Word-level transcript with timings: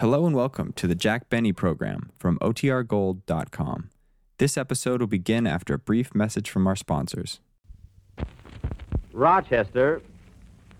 Hello 0.00 0.26
and 0.26 0.36
welcome 0.36 0.72
to 0.74 0.86
the 0.86 0.94
Jack 0.94 1.28
Benny 1.28 1.52
program 1.52 2.12
from 2.20 2.38
OTRGold.com. 2.38 3.90
This 4.38 4.56
episode 4.56 5.00
will 5.00 5.08
begin 5.08 5.44
after 5.44 5.74
a 5.74 5.78
brief 5.78 6.14
message 6.14 6.48
from 6.50 6.68
our 6.68 6.76
sponsors. 6.76 7.40
Rochester, 9.12 10.00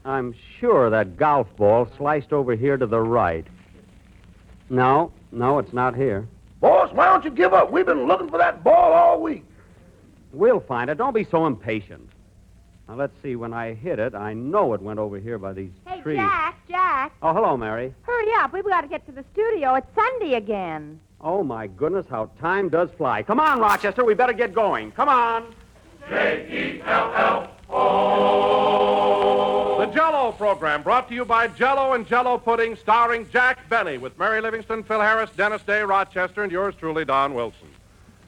I'm 0.05 0.37
sure 0.61 0.89
that 0.91 1.17
golf 1.17 1.49
ball 1.57 1.89
sliced 1.97 2.33
over 2.33 2.55
here 2.55 2.77
to 2.77 2.87
the 2.87 3.01
right. 3.01 3.45
No, 4.71 5.11
no, 5.33 5.59
it's 5.59 5.73
not 5.73 5.97
here. 5.97 6.29
Boss, 6.61 6.93
why 6.93 7.07
don't 7.07 7.25
you 7.25 7.33
give 7.33 7.53
up? 7.53 7.73
We've 7.73 7.87
been 7.87 8.07
looking 8.07 8.29
for 8.29 8.39
that 8.39 8.63
ball 8.63 8.93
all 8.93 9.21
week. 9.21 9.45
We'll 10.33 10.61
find 10.61 10.89
it. 10.91 10.97
Don't 10.97 11.13
be 11.13 11.27
so 11.29 11.45
impatient. 11.45 12.09
Now, 12.89 12.95
let's 12.97 13.13
see. 13.23 13.37
When 13.37 13.53
I 13.53 13.75
hit 13.75 13.99
it, 13.99 14.15
I 14.15 14.33
know 14.33 14.73
it 14.75 14.81
went 14.81 14.99
over 14.99 15.19
here 15.19 15.39
by 15.39 15.53
these 15.53 15.71
Hey, 15.87 16.01
trees. 16.01 16.17
Jack, 16.17 16.57
Jack, 16.69 17.13
Oh, 17.23 17.33
hello, 17.35 17.57
Mary. 17.57 17.93
hurry 18.03 18.33
up. 18.39 18.53
We've 18.53 18.65
got 18.65 18.81
to 18.81 18.89
get 18.89 19.05
to 19.07 19.13
the 19.13 19.25
studio. 19.33 19.75
It's 19.75 19.87
Sunday 19.95 20.35
again. 20.35 20.99
Oh, 21.21 21.43
my 21.45 21.67
goodness, 21.67 22.07
how 22.09 22.31
time 22.41 22.69
does 22.71 22.89
fly. 22.97 23.23
Come 23.23 23.41
on, 23.41 23.59
Rochester. 23.61 24.05
We 24.05 24.15
better 24.15 24.33
get 24.33 24.55
going. 24.55 24.93
Come 24.93 25.09
on. 25.11 25.55
J-E-L-L-O. 26.09 27.47
The 29.81 29.87
Jello 29.95 30.33
program 30.33 30.83
brought 30.83 31.09
to 31.09 31.15
you 31.15 31.25
by 31.27 31.49
Jello 31.49 31.93
and 31.93 32.07
Jello 32.07 32.39
Pudding, 32.39 32.77
starring 32.77 33.29
Jack 33.31 33.69
Benny 33.69 33.99
with 33.99 34.19
Mary 34.19 34.41
Livingstone, 34.41 34.83
Phil 34.83 35.01
Harris, 35.01 35.31
Dennis 35.37 35.63
Day, 35.63 35.83
Rochester, 35.83 36.43
and 36.43 36.51
yours 36.51 36.75
truly, 36.79 37.05
Don 37.05 37.35
Wilson. 37.35 37.69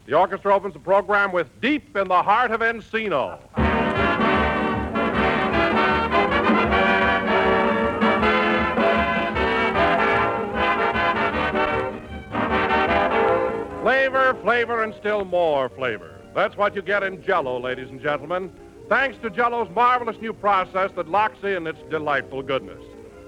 The 0.06 0.14
orchestra 0.14 0.54
opens 0.54 0.74
the 0.74 0.80
program 0.80 1.32
with 1.32 1.46
Deep 1.60 1.96
in 1.96 2.08
the 2.08 2.22
Heart 2.22 2.50
of 2.50 2.60
Encino. 2.60 3.38
Flavor, 14.42 14.82
and 14.82 14.94
still 14.94 15.24
more 15.24 15.68
flavor. 15.68 16.16
That's 16.34 16.56
what 16.56 16.74
you 16.74 16.82
get 16.82 17.02
in 17.02 17.22
Jello, 17.22 17.60
ladies 17.60 17.90
and 17.90 18.00
gentlemen. 18.00 18.52
Thanks 18.88 19.18
to 19.18 19.30
Jello's 19.30 19.68
marvelous 19.74 20.20
new 20.20 20.32
process 20.32 20.90
that 20.96 21.08
locks 21.08 21.44
in 21.44 21.66
its 21.66 21.78
delightful 21.90 22.42
goodness. 22.42 22.82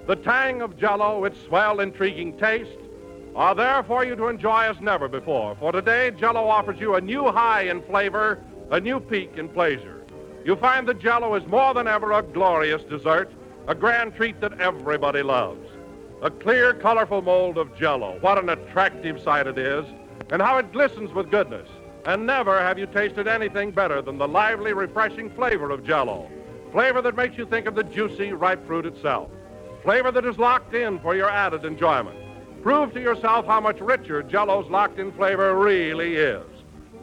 The 0.07 0.15
tang 0.15 0.61
of 0.61 0.77
Jello, 0.77 1.23
its 1.23 1.39
swell, 1.43 1.79
intriguing 1.79 2.37
taste, 2.37 2.79
are 3.35 3.55
there 3.55 3.83
for 3.83 4.03
you 4.03 4.15
to 4.15 4.27
enjoy 4.27 4.63
as 4.63 4.79
never 4.81 5.07
before. 5.07 5.55
For 5.59 5.71
today, 5.71 6.11
Jello 6.11 6.47
offers 6.47 6.79
you 6.79 6.95
a 6.95 7.01
new 7.01 7.31
high 7.31 7.63
in 7.63 7.81
flavor, 7.83 8.43
a 8.71 8.79
new 8.79 8.99
peak 8.99 9.37
in 9.37 9.49
pleasure. 9.49 10.03
You 10.43 10.55
find 10.55 10.87
that 10.87 10.99
Jello 10.99 11.35
is 11.35 11.45
more 11.47 11.73
than 11.73 11.87
ever 11.87 12.11
a 12.11 12.21
glorious 12.21 12.83
dessert, 12.83 13.31
a 13.67 13.75
grand 13.75 14.15
treat 14.15 14.41
that 14.41 14.59
everybody 14.59 15.23
loves. 15.23 15.69
A 16.21 16.29
clear, 16.29 16.73
colorful 16.73 17.21
mold 17.21 17.57
of 17.57 17.75
Jello. 17.77 18.17
What 18.21 18.37
an 18.37 18.49
attractive 18.49 19.21
sight 19.21 19.47
it 19.47 19.57
is, 19.57 19.85
and 20.31 20.41
how 20.41 20.57
it 20.57 20.71
glistens 20.71 21.13
with 21.13 21.31
goodness. 21.31 21.67
And 22.05 22.25
never 22.25 22.59
have 22.59 22.77
you 22.77 22.85
tasted 22.87 23.27
anything 23.27 23.71
better 23.71 24.01
than 24.01 24.17
the 24.17 24.27
lively, 24.27 24.73
refreshing 24.73 25.29
flavor 25.29 25.69
of 25.71 25.85
Jello. 25.85 26.29
Flavor 26.71 27.01
that 27.01 27.15
makes 27.15 27.37
you 27.37 27.45
think 27.45 27.65
of 27.65 27.75
the 27.75 27.83
juicy, 27.83 28.33
ripe 28.33 28.65
fruit 28.65 28.85
itself. 28.85 29.29
Flavor 29.83 30.11
that 30.11 30.25
is 30.25 30.37
locked 30.37 30.73
in 30.73 30.99
for 30.99 31.15
your 31.15 31.29
added 31.29 31.65
enjoyment. 31.65 32.17
Prove 32.61 32.93
to 32.93 33.01
yourself 33.01 33.45
how 33.45 33.59
much 33.59 33.79
richer 33.79 34.23
Jello's 34.23 34.69
locked-in 34.69 35.11
flavor 35.11 35.55
really 35.57 36.15
is. 36.15 36.45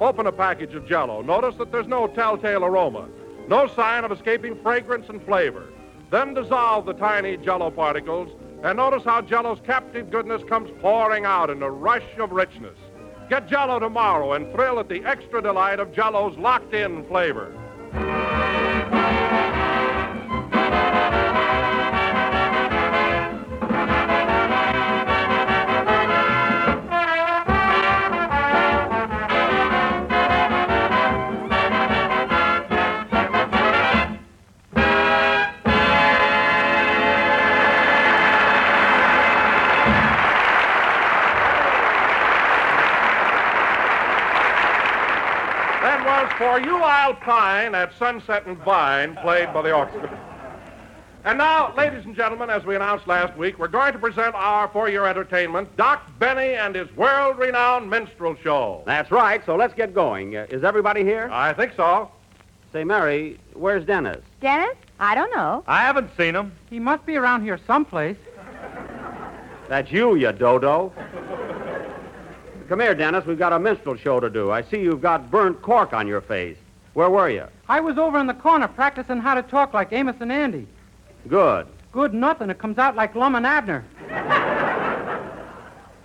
Open 0.01 0.27
a 0.27 0.33
package 0.33 0.75
of 0.75 0.87
Jello. 0.87 1.21
Notice 1.21 1.57
that 1.57 1.71
there's 1.71 1.87
no 1.87 2.07
telltale 2.07 2.65
aroma, 2.65 3.09
no 3.49 3.67
sign 3.69 4.05
of 4.05 4.13
escaping 4.13 4.61
fragrance 4.63 5.09
and 5.11 5.23
flavor. 5.23 5.69
Then 6.11 6.35
dissolve 6.35 6.87
the 6.87 6.95
tiny 6.95 7.37
Jello 7.37 7.71
particles 7.71 8.31
and 8.63 8.77
notice 8.77 9.05
how 9.05 9.23
Jello's 9.23 9.61
captive 9.61 10.11
goodness 10.11 10.43
comes 10.45 10.71
pouring 10.81 11.25
out 11.25 11.51
in 11.51 11.63
a 11.63 11.71
rush 11.71 12.19
of 12.19 12.33
richness. 12.33 12.77
Get 13.31 13.47
Jello 13.47 13.79
tomorrow 13.79 14.33
and 14.33 14.51
thrill 14.53 14.81
at 14.81 14.89
the 14.89 15.05
extra 15.05 15.41
delight 15.41 15.79
of 15.79 15.93
Jello's 15.93 16.37
locked-in 16.37 17.05
flavor. 17.05 17.55
You 47.21 47.27
Pine 47.27 47.75
at 47.75 47.93
Sunset 47.99 48.47
and 48.47 48.57
Vine, 48.59 49.17
played 49.17 49.53
by 49.53 49.63
the 49.63 49.73
orchestra. 49.73 50.19
And 51.25 51.37
now, 51.37 51.75
ladies 51.77 52.05
and 52.05 52.17
gentlemen, 52.17 52.49
as 52.49 52.65
we 52.65 52.77
announced 52.77 53.07
last 53.07 53.37
week, 53.37 53.59
we're 53.59 53.69
going 53.69 53.93
to 53.93 53.99
present 53.99 54.35
our 54.35 54.69
for 54.69 54.89
your 54.89 55.07
entertainment, 55.07 55.77
Doc 55.77 56.03
Benny 56.19 56.55
and 56.55 56.75
his 56.75 56.91
world 56.97 57.39
renowned 57.39 57.91
minstrel 57.91 58.37
show. 58.43 58.83
That's 58.87 59.11
right, 59.11 59.45
so 59.45 59.55
let's 59.57 59.75
get 59.75 59.95
going. 59.95 60.37
Uh, 60.37 60.47
is 60.51 60.65
everybody 60.65 61.05
here? 61.05 61.29
I 61.31 61.53
think 61.53 61.73
so. 61.77 62.11
Say, 62.73 62.85
Mary, 62.85 63.39
where's 63.53 63.85
Dennis? 63.85 64.25
Dennis? 64.41 64.77
I 64.99 65.15
don't 65.15 65.31
know. 65.35 65.63
I 65.67 65.83
haven't 65.83 66.11
seen 66.17 66.35
him. 66.35 66.53
He 66.71 66.79
must 66.79 67.05
be 67.05 67.17
around 67.17 67.43
here 67.43 67.59
someplace. 67.67 68.17
That's 69.69 69.91
you, 69.93 70.15
you 70.15 70.33
dodo. 70.33 70.93
Come 72.69 72.81
here, 72.81 72.95
Dennis. 72.95 73.27
We've 73.27 73.39
got 73.39 73.53
a 73.53 73.59
minstrel 73.59 73.97
show 73.97 74.21
to 74.21 74.31
do. 74.31 74.51
I 74.51 74.63
see 74.63 74.81
you've 74.81 75.03
got 75.03 75.31
burnt 75.31 75.61
cork 75.61 75.93
on 75.93 76.07
your 76.07 76.21
face. 76.21 76.57
Where 76.95 77.11
were 77.11 77.31
you? 77.31 77.47
I 77.69 77.81
was 77.81 77.99
over 77.99 78.19
in 78.19 78.27
the 78.27 78.35
corner 78.35 78.69
practicing 78.69 79.19
how 79.19 79.35
to 79.35 79.43
talk 79.43 79.73
like 79.73 79.93
Amos 79.93 80.17
and 80.21 80.33
Andy. 80.33 80.67
Good. 81.29 81.67
Good 81.93 82.15
nothing. 82.15 82.51
It 82.51 82.59
comes 82.59 82.79
out 82.79 82.97
like 82.97 83.15
Lum 83.15 83.35
and 83.35 83.47
Abner. 83.47 83.85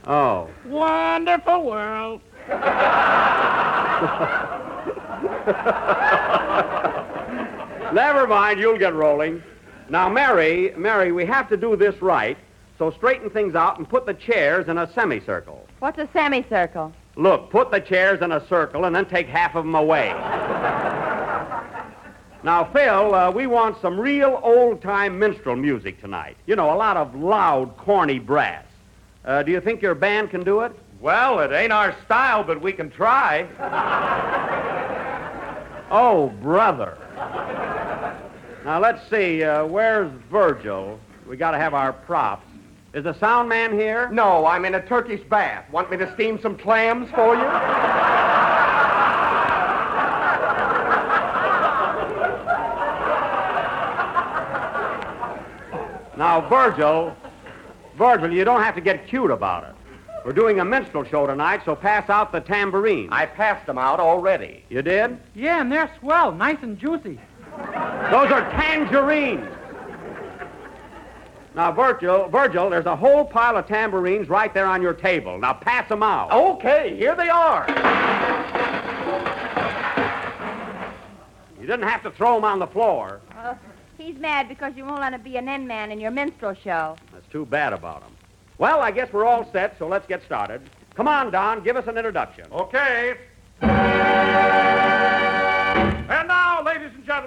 Oh. 0.07 0.50
Wonderful 0.66 1.63
world. 1.63 2.22
Never 7.94 8.28
mind, 8.28 8.59
you'll 8.59 8.78
get 8.78 8.94
rolling. 8.94 9.41
Now, 9.90 10.09
Mary, 10.09 10.74
Mary, 10.78 11.12
we 11.12 11.25
have 11.25 11.50
to 11.50 11.57
do 11.57 11.75
this 11.75 12.00
right. 12.01 12.38
So 12.78 12.91
straighten 12.91 13.29
things 13.29 13.56
out 13.56 13.78
and 13.78 13.88
put 13.88 14.06
the 14.06 14.13
chairs 14.13 14.68
in 14.68 14.78
a 14.78 14.91
semicircle. 14.94 15.66
What's 15.79 15.97
a 15.97 16.07
semicircle? 16.13 16.91
Look, 17.17 17.49
put 17.49 17.71
the 17.71 17.79
chairs 17.79 18.21
in 18.21 18.31
a 18.31 18.45
circle 18.47 18.85
and 18.85 18.95
then 18.95 19.05
take 19.05 19.27
half 19.27 19.55
of 19.55 19.63
them 19.63 19.75
away. 19.75 20.09
now, 22.43 22.69
Phil, 22.73 23.15
uh, 23.15 23.31
we 23.31 23.47
want 23.47 23.81
some 23.81 23.99
real 23.99 24.39
old 24.43 24.81
time 24.81 25.17
minstrel 25.17 25.55
music 25.55 26.01
tonight. 26.01 26.35
You 26.45 26.55
know, 26.55 26.73
a 26.73 26.75
lot 26.75 26.97
of 26.97 27.15
loud, 27.15 27.77
corny 27.77 28.19
brass. 28.19 28.65
Uh, 29.23 29.43
do 29.43 29.51
you 29.51 29.61
think 29.61 29.81
your 29.81 29.95
band 29.95 30.29
can 30.29 30.43
do 30.43 30.61
it? 30.61 30.73
Well, 30.99 31.39
it 31.39 31.51
ain't 31.51 31.71
our 31.71 31.95
style, 32.05 32.43
but 32.43 32.61
we 32.61 32.73
can 32.73 32.89
try. 32.89 33.47
Oh, 35.91 36.29
brother. 36.41 36.97
Now, 38.65 38.79
let's 38.79 39.07
see. 39.09 39.43
Uh, 39.43 39.65
where's 39.65 40.11
Virgil? 40.31 40.99
We 41.27 41.37
got 41.37 41.51
to 41.51 41.57
have 41.57 41.73
our 41.73 41.93
props. 41.93 42.44
Is 42.95 43.03
the 43.03 43.13
sound 43.19 43.50
man 43.50 43.78
here? 43.78 44.09
No, 44.09 44.45
I'm 44.45 44.63
in 44.63 44.75
a 44.75 44.81
Turkish 44.81 45.19
bath. 45.29 45.69
Want 45.69 45.91
me 45.91 45.97
to 45.97 46.13
steam 46.13 46.39
some 46.41 46.57
clams 46.57 47.09
for 47.09 47.35
you? 47.35 47.44
Now, 56.17 56.47
Virgil, 56.47 57.13
Virgil, 57.97 58.31
you 58.31 58.45
don't 58.45 58.63
have 58.63 58.75
to 58.75 58.81
get 58.81 59.06
cute 59.09 59.29
about 59.29 59.66
it. 59.66 59.75
We're 60.23 60.31
doing 60.31 60.62
a 60.62 60.65
minstrel 60.65 61.03
show 61.03 61.27
tonight, 61.27 61.63
so 61.65 61.75
pass 61.75 62.09
out 62.09 62.31
the 62.31 62.39
tambourine. 62.39 63.09
I 63.12 63.25
passed 63.25 63.65
them 63.65 63.77
out 63.77 64.00
already. 64.00 64.63
You 64.69 64.81
did? 64.81 65.19
Yeah, 65.33 65.59
and 65.59 65.69
they're 65.69 65.92
swell, 66.00 66.31
nice 66.31 66.59
and 66.62 66.80
juicy. 66.80 67.19
Those 67.57 68.31
are 68.31 68.50
tangerines. 68.51 69.50
Now, 71.56 71.72
Virgil, 71.72 72.28
Virgil, 72.28 72.69
there's 72.69 72.86
a 72.86 72.98
whole 72.98 73.24
pile 73.24 73.56
of 73.56 73.66
tambourines 73.66 74.28
right 74.28 74.54
there 74.54 74.66
on 74.66 74.81
your 74.81 74.94
table. 74.94 75.38
Now, 75.40 75.54
pass 75.54 75.88
them 75.88 76.04
out. 76.04 76.34
Okay, 76.34 76.98
here 76.98 77.16
they 77.16 77.30
are. 77.30 77.66
You 81.60 81.66
didn't 81.66 81.88
have 81.88 82.04
to 82.04 82.12
throw 82.12 82.36
them 82.36 82.44
on 82.44 82.60
the 82.60 82.68
floor. 82.68 83.22
Uh, 83.38 83.56
he's 83.98 84.18
mad 84.18 84.50
because 84.50 84.74
you 84.75 84.84
won't 84.84 85.00
let 85.00 85.13
him 85.13 85.22
be 85.22 85.38
an 85.38 85.48
end 85.48 85.66
man 85.66 85.94
in 85.94 86.00
your 86.00 86.12
minstrel 86.12 86.54
show. 86.54 86.98
That's 87.13 87.28
too 87.31 87.46
bad 87.46 87.72
about 87.72 88.04
him. 88.04 88.12
Well, 88.57 88.81
I 88.81 88.92
guess 88.92 89.12
we're 89.13 89.25
all 89.25 89.50
set, 89.54 89.80
so 89.80 89.88
let's 89.88 90.06
get 90.06 90.24
started. 90.24 90.62
Come 90.94 91.07
on, 91.07 91.31
Don, 91.31 91.63
give 91.63 91.78
us 91.78 91.88
an 91.88 91.98
introduction. 91.98 92.48
Okay. 92.52 93.16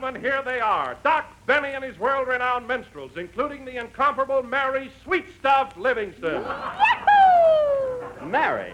Gentlemen, 0.08 0.30
here 0.32 0.42
they 0.42 0.58
are. 0.58 0.96
Doc 1.04 1.26
Benny 1.44 1.68
and 1.68 1.84
his 1.84 1.98
world-renowned 1.98 2.66
minstrels, 2.66 3.10
including 3.16 3.66
the 3.66 3.78
incomparable 3.78 4.42
Mary 4.42 4.90
Sweetstuff 5.04 5.76
Livingstone. 5.76 6.40
Yahoo! 6.44 8.26
Mary. 8.26 8.72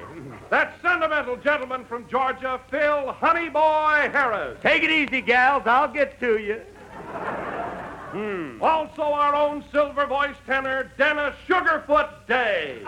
That 0.51 0.75
sentimental 0.81 1.37
gentleman 1.37 1.87
from 1.87 2.07
Georgia, 2.09 2.61
Phil 2.71 3.17
Honeyboy 3.21 4.13
Harris. 4.13 4.59
Take 4.63 4.85
it 4.85 4.91
easy, 4.93 5.21
gals. 5.23 5.65
I'll 5.67 5.93
get 5.93 6.21
to 6.21 6.39
you. 6.39 6.61
Hmm. 8.13 8.63
Also, 8.63 9.03
our 9.03 9.35
own 9.35 9.65
silver 9.73 10.07
voice 10.07 10.37
tenor, 10.47 10.93
Dennis 10.97 11.35
Sugarfoot 11.49 12.29
Day. 12.29 12.81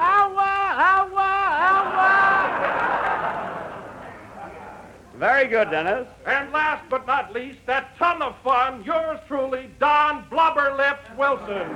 Very 5.18 5.46
good, 5.48 5.70
Dennis. 5.70 6.06
And 6.26 6.52
last 6.52 6.84
but 6.90 7.06
not 7.06 7.32
least, 7.32 7.58
that 7.64 7.96
ton 7.96 8.20
of 8.20 8.36
fun, 8.44 8.84
yours 8.84 9.18
truly, 9.26 9.70
Don 9.80 10.24
Blubberlips 10.30 11.16
Wilson. 11.16 11.70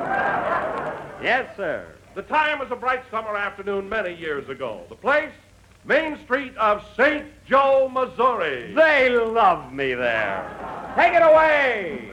Yes, 1.23 1.57
sir. 1.57 1.87
The 2.15 2.23
time 2.23 2.59
was 2.59 2.71
a 2.71 2.77
bright 2.77 3.03
summer 3.11 3.37
afternoon 3.37 3.89
many 3.89 4.15
years 4.15 4.49
ago. 4.51 4.83
The 4.91 4.95
place, 4.95 5.33
Main 5.87 6.19
Street 6.25 6.55
of 6.59 6.85
St. 6.97 7.25
Joe, 7.47 7.89
Missouri. 7.89 8.75
They 8.75 9.09
love 9.09 9.73
me 9.73 9.95
there. 9.95 10.93
Take 10.97 11.15
it 11.15 11.23
away. 11.23 12.11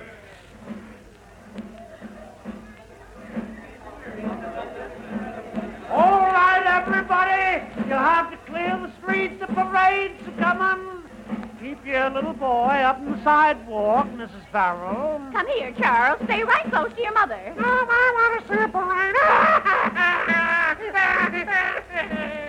All 5.90 6.22
right, 6.22 6.64
everybody. 6.66 7.90
You'll 7.90 7.98
have 7.98 8.32
to 8.32 8.38
clear 8.50 8.78
the 8.78 8.92
streets. 9.02 9.40
The 9.42 9.48
parade's 9.48 10.24
coming. 10.40 10.97
Keep 11.60 11.88
your 11.88 12.12
little 12.12 12.34
boy 12.34 12.84
up 12.86 12.98
on 12.98 13.14
the 13.14 13.24
sidewalk, 13.24 14.06
Mrs. 14.10 14.46
Farrell. 14.52 15.20
Come 15.32 15.48
here, 15.48 15.74
Charles. 15.80 16.22
Stay 16.26 16.44
right 16.44 16.70
close 16.70 16.94
to 16.94 17.02
your 17.02 17.14
mother. 17.14 17.56
I 17.58 18.12
want 18.16 18.42
to 18.42 18.48
see 18.48 18.62
a 18.62 18.68
parade. 18.68 19.16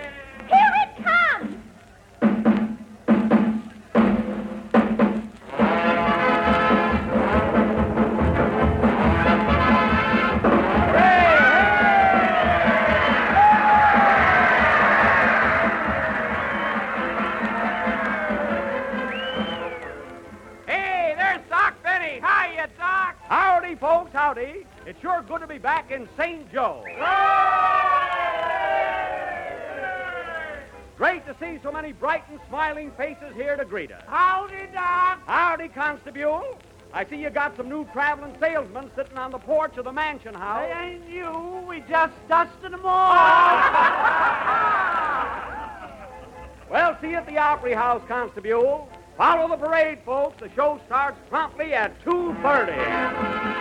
sure 25.09 25.23
good 25.23 25.41
to 25.41 25.47
be 25.47 25.57
back 25.57 25.91
in 25.91 26.07
St. 26.17 26.51
Joe. 26.53 26.83
Great 30.97 31.25
to 31.25 31.35
see 31.39 31.59
so 31.63 31.71
many 31.71 31.93
bright 31.93 32.23
and 32.29 32.39
smiling 32.47 32.91
faces 32.91 33.33
here 33.35 33.55
to 33.55 33.65
greet 33.65 33.91
us. 33.91 34.03
Howdy, 34.07 34.67
Doc. 34.73 35.21
Howdy, 35.25 35.69
Constable. 35.69 36.59
I 36.93 37.05
see 37.05 37.15
you 37.15 37.29
got 37.29 37.55
some 37.55 37.69
new 37.69 37.87
traveling 37.93 38.35
salesmen 38.39 38.91
sitting 38.95 39.17
on 39.17 39.31
the 39.31 39.37
porch 39.39 39.77
of 39.77 39.85
the 39.85 39.91
mansion 39.91 40.33
house. 40.33 40.67
They 40.67 40.79
ain't 40.79 41.09
you. 41.09 41.63
We 41.67 41.81
just 41.89 42.13
dusted 42.27 42.73
them 42.73 42.85
off. 42.85 44.25
Well, 46.69 46.95
see 47.01 47.09
you 47.09 47.15
at 47.15 47.25
the 47.25 47.39
Opry 47.39 47.73
House, 47.73 48.03
Constable. 48.07 48.87
Follow 49.17 49.47
the 49.49 49.57
parade, 49.57 49.97
folks. 50.05 50.39
The 50.39 50.51
show 50.53 50.79
starts 50.85 51.17
promptly 51.27 51.73
at 51.73 51.99
2.30. 52.05 53.58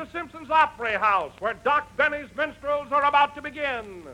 now 0.00 0.04
take 0.04 0.14
you 0.14 0.20
to 0.20 0.30
Simpson's 0.30 0.50
Opry 0.50 0.92
House, 0.92 1.32
where 1.38 1.54
Doc 1.54 1.96
Benny's 1.96 2.28
minstrels 2.36 2.88
are 2.90 3.04
about 3.04 3.34
to 3.34 3.42
begin. 3.42 4.04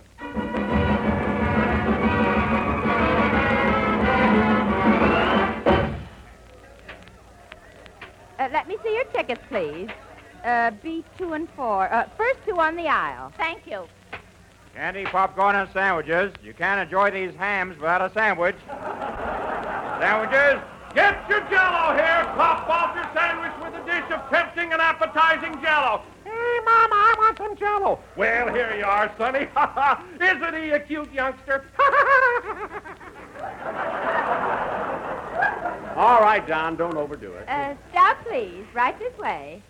Uh, 8.38 8.48
let 8.52 8.68
me 8.68 8.76
see 8.84 8.94
your 8.94 9.04
tickets, 9.06 9.40
please. 9.48 9.88
Uh, 10.44 10.70
B 10.82 11.04
two 11.18 11.32
and 11.32 11.48
four. 11.56 11.92
Uh, 11.92 12.08
first 12.16 12.38
two 12.46 12.58
on 12.60 12.76
the 12.76 12.86
aisle. 12.86 13.32
Thank 13.36 13.66
you. 13.66 13.86
Candy, 14.74 15.04
popcorn, 15.04 15.56
and 15.56 15.68
sandwiches. 15.72 16.34
You 16.42 16.52
can't 16.52 16.80
enjoy 16.80 17.10
these 17.10 17.34
hams 17.34 17.76
without 17.76 18.02
a 18.02 18.12
sandwich. 18.12 18.56
Sandwiches? 19.98 20.60
Get 20.94 21.16
your 21.30 21.40
jello 21.48 21.96
here. 21.96 22.24
Pop 22.36 22.68
off 22.68 22.94
your 22.94 23.08
sandwich 23.14 23.52
with 23.62 23.72
a 23.80 23.85
dish 23.96 24.10
of 24.10 24.28
tempting 24.31 24.72
and 24.72 24.81
appetizing 24.82 25.60
jello. 25.62 26.02
Hey, 26.25 26.58
Mama, 26.64 26.94
I 26.94 27.14
want 27.19 27.38
some 27.38 27.56
jello. 27.56 27.98
Well, 28.16 28.52
here 28.52 28.76
you 28.76 28.84
are, 28.84 29.10
Sonny. 29.16 29.48
Isn't 30.20 30.62
he 30.62 30.70
a 30.70 30.81
cute 30.81 31.12
youngster? 31.12 31.64
All 35.96 36.20
right, 36.20 36.46
Don, 36.46 36.76
don't 36.76 36.96
overdo 36.96 37.32
it. 37.32 37.48
Uh, 37.48 37.75
stop, 37.90 38.22
please. 38.26 38.66
Right 38.75 38.98
this 38.98 39.16
way. 39.19 39.62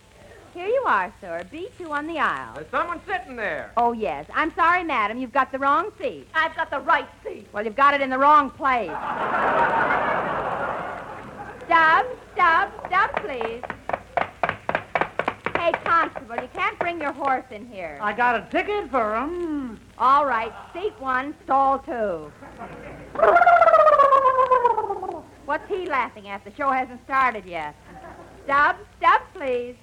Here 0.55 0.67
you 0.67 0.82
are, 0.87 1.12
sir. 1.20 1.46
B2 1.52 1.90
on 1.90 2.06
the 2.08 2.19
aisle. 2.19 2.55
There's 2.55 2.70
someone 2.70 3.00
sitting 3.06 3.37
there. 3.37 3.73
Oh, 3.76 3.93
yes. 3.93 4.26
I'm 4.34 4.52
sorry, 4.55 4.82
madam. 4.82 5.19
You've 5.19 5.32
got 5.32 5.52
the 5.52 5.58
wrong 5.58 5.93
seat. 6.00 6.26
I've 6.34 6.56
got 6.56 6.70
the 6.70 6.81
right 6.81 7.08
seat. 7.23 7.46
Well, 7.52 7.64
you've 7.64 7.76
got 7.76 7.94
it 7.94 8.00
in 8.00 8.11
the 8.11 8.19
wrong 8.19 8.50
place. 8.50 8.88
stop, 11.67 12.06
stop, 12.34 12.87
stop, 12.88 13.23
please. 13.23 13.62
Hey, 15.66 15.72
Constable, 15.84 16.36
you 16.36 16.48
can't 16.54 16.78
bring 16.78 17.00
your 17.00 17.10
horse 17.10 17.46
in 17.50 17.66
here. 17.66 17.98
I 18.00 18.12
got 18.12 18.36
a 18.36 18.48
ticket 18.52 18.88
for 18.88 19.16
him. 19.16 19.80
All 19.98 20.24
right, 20.24 20.52
seat 20.72 20.92
one, 21.00 21.34
stall 21.42 21.80
two. 21.80 22.30
What's 25.44 25.68
he 25.68 25.86
laughing 25.86 26.28
at? 26.28 26.44
The 26.44 26.54
show 26.54 26.70
hasn't 26.70 27.02
started 27.04 27.46
yet. 27.46 27.74
Stop, 28.44 28.78
stop, 28.98 29.22
please. 29.34 29.74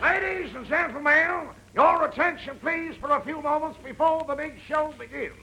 Ladies 0.00 0.54
and 0.54 0.64
gentlemen, 0.68 1.48
your 1.74 2.04
attention, 2.04 2.60
please, 2.60 2.94
for 3.00 3.10
a 3.10 3.24
few 3.24 3.42
moments 3.42 3.80
before 3.82 4.24
the 4.28 4.36
big 4.36 4.54
show 4.68 4.94
begins. 4.96 5.34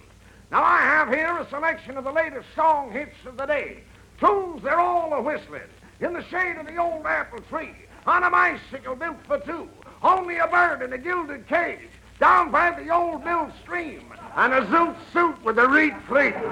Now, 0.49 0.63
I 0.63 0.77
have 0.77 1.09
here 1.09 1.37
a 1.39 1.49
selection 1.49 1.97
of 1.97 2.05
the 2.05 2.13
latest 2.13 2.47
song 2.55 2.93
hits 2.93 3.17
of 3.25 3.35
the 3.35 3.47
day. 3.47 3.83
Tunes 4.17 4.63
they're 4.63 4.79
all 4.79 5.11
a 5.11 5.21
whistling. 5.21 5.59
In 5.99 6.13
the 6.13 6.23
shade 6.29 6.55
of 6.55 6.65
the 6.65 6.77
old 6.77 7.05
apple 7.05 7.39
tree. 7.49 7.75
On 8.05 8.23
a 8.23 8.29
bicycle 8.31 8.95
built 8.95 9.17
for 9.25 9.39
two. 9.39 9.67
Only 10.01 10.37
a 10.37 10.47
bird 10.47 10.81
in 10.81 10.93
a 10.93 10.97
gilded 10.97 11.47
cage. 11.47 11.89
Down 12.19 12.51
by 12.51 12.71
the 12.71 12.89
old 12.89 13.23
mill 13.23 13.51
stream. 13.61 14.13
And 14.35 14.53
a 14.53 14.61
zoot 14.65 14.95
suit 15.13 15.43
with 15.43 15.57
a 15.59 15.67
reed 15.67 15.95
fleet. 16.07 16.33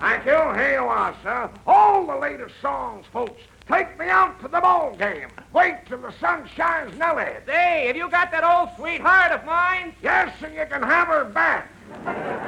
Thank 0.00 0.26
you. 0.26 0.52
Here 0.54 0.80
you 0.80 0.86
are, 0.86 1.14
sir. 1.22 1.50
All 1.66 2.06
the 2.06 2.16
latest 2.16 2.54
songs, 2.62 3.06
folks. 3.12 3.42
Take 3.68 3.98
me 3.98 4.08
out 4.08 4.40
to 4.40 4.48
the 4.48 4.60
ball 4.60 4.94
game. 4.96 5.28
Wait 5.52 5.80
till 5.86 5.98
the 5.98 6.12
sun 6.18 6.48
shines 6.54 6.96
Nellie. 6.96 7.26
Say, 7.46 7.86
have 7.88 7.96
you 7.96 8.08
got 8.08 8.30
that 8.30 8.44
old 8.44 8.70
sweetheart 8.76 9.32
of 9.32 9.44
mine? 9.44 9.94
Yes, 10.02 10.34
and 10.42 10.54
you 10.54 10.64
can 10.70 10.82
have 10.82 11.08
her 11.08 11.24
back. 11.24 11.70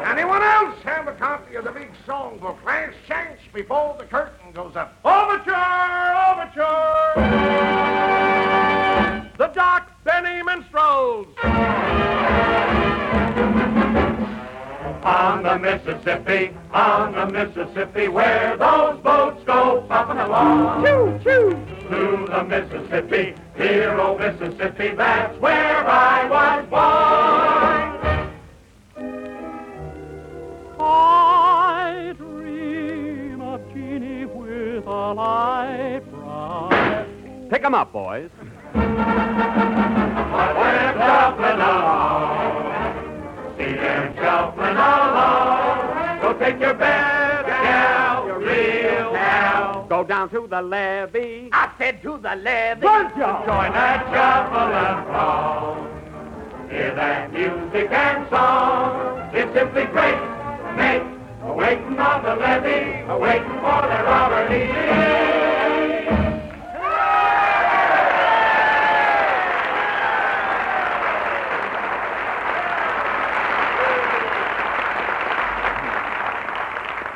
Anyone 0.07 0.43
else 0.43 0.77
have 0.85 1.09
a 1.09 1.13
copy 1.13 1.55
of 1.57 1.65
the 1.65 1.71
big 1.71 1.91
songbook? 2.07 2.63
Last 2.65 2.97
chance 3.07 3.41
before 3.53 3.97
the 3.99 4.05
curtain 4.05 4.53
goes 4.53 4.77
up. 4.77 4.99
Overture! 5.05 5.55
Overture! 6.31 7.15
The 9.39 9.47
Doc 9.49 9.91
Benny 10.05 10.43
Minstrels! 10.43 11.27
On 15.03 15.43
the 15.43 15.59
Mississippi, 15.59 16.55
on 16.73 17.13
the 17.13 17.27
Mississippi, 17.27 18.09
where 18.09 18.57
those 18.59 19.01
boats 19.01 19.43
go 19.45 19.85
puffing 19.89 20.19
along. 20.19 20.85
Choo, 20.85 21.19
choo. 21.25 21.51
To 21.89 22.27
the 22.27 22.45
Mississippi, 22.45 23.35
dear 23.57 23.99
old 23.99 24.21
oh 24.21 24.33
Mississippi, 24.33 24.95
that's 24.95 25.39
where 25.41 25.87
I 25.89 26.29
was 26.29 26.67
born. 26.69 27.30
A 35.11 35.15
light 35.15 36.03
brown. 36.13 37.49
Pick 37.51 37.65
'em 37.65 37.75
up, 37.75 37.93
boys. 37.93 38.31
But 38.73 40.57
we're 40.57 40.93
shuffling 40.99 41.61
along. 41.61 42.65
See 43.59 43.73
them 43.73 44.15
shuffling 44.17 44.77
along. 44.77 46.23
So 46.23 46.33
take 46.35 46.61
your 46.61 46.75
best 46.75 47.47
gal, 47.47 48.27
your 48.27 48.39
real 48.39 49.13
gal. 49.13 49.87
Go 49.89 50.05
down 50.05 50.29
to 50.31 50.47
the 50.47 50.63
levee. 50.63 51.51
I 51.53 51.71
said 51.77 52.01
to 52.03 52.19
the 52.19 52.37
levee. 52.37 52.83
Join 52.83 53.73
that 53.73 54.07
shuffle 54.13 54.73
and. 54.87 55.91
Hear 56.71 56.95
that 56.95 57.33
music 57.33 57.91
and 57.91 58.29
song. 58.31 59.29
It's 59.33 59.53
simply 59.53 59.87
great. 59.87 60.21
Make 60.77 61.03
waiting 61.55 61.99
on 61.99 62.23
the 62.23 62.37
levee, 62.37 63.05
waiting 63.21 63.49
for 63.61 63.83
the 63.83 64.05
Robert 64.05 64.51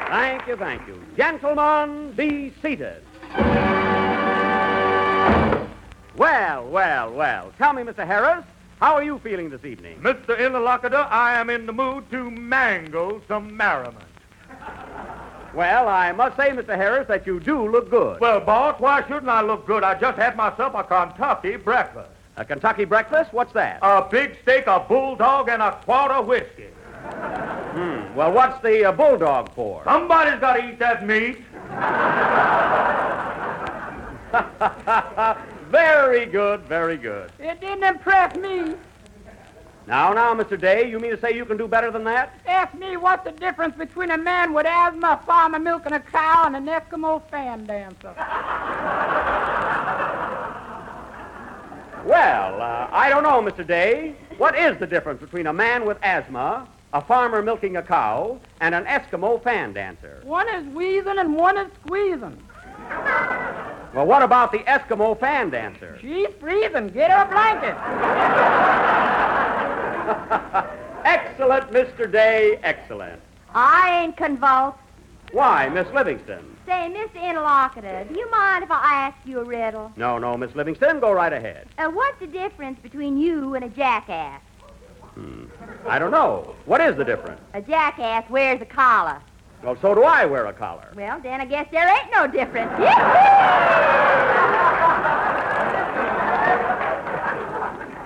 Thank 0.09 0.47
you, 0.47 0.57
thank 0.57 0.87
you. 0.87 1.05
Gentlemen, 1.17 2.13
be 2.13 2.53
seated. 2.63 3.03
Well, 6.17 6.69
well, 6.69 7.13
well. 7.13 7.53
Tell 7.59 7.73
me, 7.73 7.83
Mr. 7.83 8.07
Harris, 8.07 8.45
how 8.79 8.95
are 8.95 9.03
you 9.03 9.19
feeling 9.19 9.51
this 9.51 9.65
evening? 9.65 9.99
Mr. 10.01 10.39
Interlocutor, 10.39 11.07
I 11.11 11.41
am 11.41 11.51
in 11.51 11.67
the 11.67 11.73
mood 11.73 12.09
to 12.11 12.31
mangle 12.31 13.21
some 13.27 13.57
merriment. 13.57 14.14
Well, 15.55 15.89
I 15.89 16.11
must 16.13 16.37
say, 16.37 16.51
Mr. 16.51 16.77
Harris, 16.77 17.07
that 17.07 17.27
you 17.27 17.39
do 17.39 17.71
look 17.71 17.89
good. 17.89 18.21
Well, 18.21 18.41
boss, 18.41 18.81
why 18.81 19.07
shouldn't 19.07 19.29
I 19.29 19.41
look 19.41 19.67
good? 19.67 19.85
I 19.85 19.99
just 19.99 20.19
had 20.19 20.37
myself 20.37 20.75
a 20.75 20.83
Kentucky 20.83 21.57
breakfast. 21.57 22.11
A 22.37 22.45
Kentucky 22.45 22.85
breakfast? 22.85 23.33
What's 23.33 23.53
that? 23.53 23.79
A 23.83 24.07
big 24.11 24.37
steak, 24.43 24.67
a 24.67 24.81
bulldog, 24.81 25.49
and 25.49 25.63
a 25.63 25.79
quart 25.85 26.11
of 26.11 26.27
whiskey. 26.27 26.71
Hmm. 27.05 28.15
Well, 28.17 28.33
what's 28.33 28.61
the 28.63 28.87
uh, 28.87 28.93
bulldog 28.93 29.55
for? 29.55 29.85
Somebody's 29.85 30.41
got 30.41 30.57
to 30.57 30.69
eat 30.69 30.79
that 30.81 31.07
meat. 31.07 31.39
very 35.71 36.27
good, 36.27 36.63
very 36.63 36.97
good. 36.97 37.31
It 37.39 37.61
didn't 37.61 37.85
impress 37.85 38.35
me. 38.37 38.75
Now, 39.87 40.15
now, 40.15 40.35
Mr. 40.35 40.59
Day, 40.59 40.89
you 40.89 40.99
mean 40.99 41.11
to 41.11 41.21
say 41.21 41.35
you 41.37 41.45
can 41.45 41.59
do 41.59 41.69
better 41.69 41.91
than 41.91 42.05
that? 42.05 42.35
Ask 42.47 42.75
me 42.75 42.97
what's 42.97 43.25
the 43.25 43.33
difference 43.33 43.77
between 43.77 44.11
a 44.11 44.17
man 44.17 44.55
with 44.55 44.65
asthma, 44.65 45.21
a 45.21 45.27
farmer 45.27 45.59
milking 45.59 45.93
a 45.93 46.01
cow, 46.01 46.47
and 46.47 46.57
an 46.57 46.67
Eskimo 46.67 47.23
fan 47.31 47.67
dancer. 47.67 48.15
Well, 52.07 52.61
uh, 52.63 52.89
I 52.93 53.09
don't 53.11 53.23
know, 53.23 53.43
Mr. 53.43 53.67
Day. 53.67 54.15
What 54.39 54.59
is 54.59 54.79
the 54.79 54.87
difference 54.87 55.21
between 55.21 55.47
a 55.47 55.53
man 55.53 55.85
with 55.85 55.99
asthma, 56.03 56.67
a 56.95 57.03
farmer 57.03 57.43
milking 57.43 57.77
a 57.77 57.83
cow, 57.83 58.41
and 58.61 58.75
an 58.75 58.85
Eskimo 58.85 59.43
fan 59.43 59.75
dancer? 59.75 60.21
One 60.25 60.49
is 60.49 60.67
wheezing 60.75 61.19
and 61.19 61.35
one 61.35 61.59
is 61.59 61.71
squeezing. 61.85 62.43
Well, 63.95 64.07
what 64.07 64.23
about 64.23 64.51
the 64.51 64.59
Eskimo 64.61 65.19
fan 65.19 65.51
dancer? 65.51 65.99
She's 66.01 66.29
freezing. 66.41 66.89
Get 66.89 67.11
her 67.11 67.25
a 67.25 67.29
blanket. 67.29 68.84
excellent, 71.05 71.71
Mr. 71.71 72.11
Day, 72.11 72.59
excellent. 72.63 73.21
I 73.55 74.03
ain't 74.03 74.17
convulsed. 74.17 74.79
Why, 75.33 75.69
Miss 75.69 75.89
Livingstone? 75.93 76.57
Say, 76.67 76.93
Mr. 76.95 77.21
Interlocutor, 77.23 78.05
do 78.05 78.19
you 78.19 78.31
mind 78.31 78.65
if 78.65 78.71
I 78.71 78.95
ask 78.95 79.17
you 79.25 79.41
a 79.41 79.45
riddle? 79.45 79.93
No, 79.97 80.19
no, 80.19 80.37
Miss 80.37 80.55
Livingstone, 80.55 81.01
go 81.01 81.13
right 81.13 81.33
ahead. 81.33 81.69
Uh, 81.79 81.89
what's 81.89 82.19
the 82.21 82.27
difference 82.27 82.79
between 82.81 83.19
you 83.19 83.55
and 83.55 83.65
a 83.65 83.69
jackass? 83.69 84.41
Hmm. 85.15 85.45
I 85.89 85.99
don't 85.99 86.11
know. 86.11 86.55
What 86.67 86.81
is 86.81 86.97
the 86.97 87.05
difference? 87.05 87.41
A 87.53 87.63
jackass 87.63 88.29
wears 88.31 88.61
a 88.61 88.67
collar. 88.67 89.21
Well, 89.63 89.77
so 89.81 89.95
do 89.95 90.03
I 90.03 90.27
wear 90.27 90.47
a 90.47 90.53
collar. 90.53 90.93
Well, 90.95 91.21
then 91.21 91.41
I 91.41 91.47
guess 91.47 91.67
there 91.71 91.89
ain't 91.89 92.11
no 92.13 92.27
difference. 92.27 92.71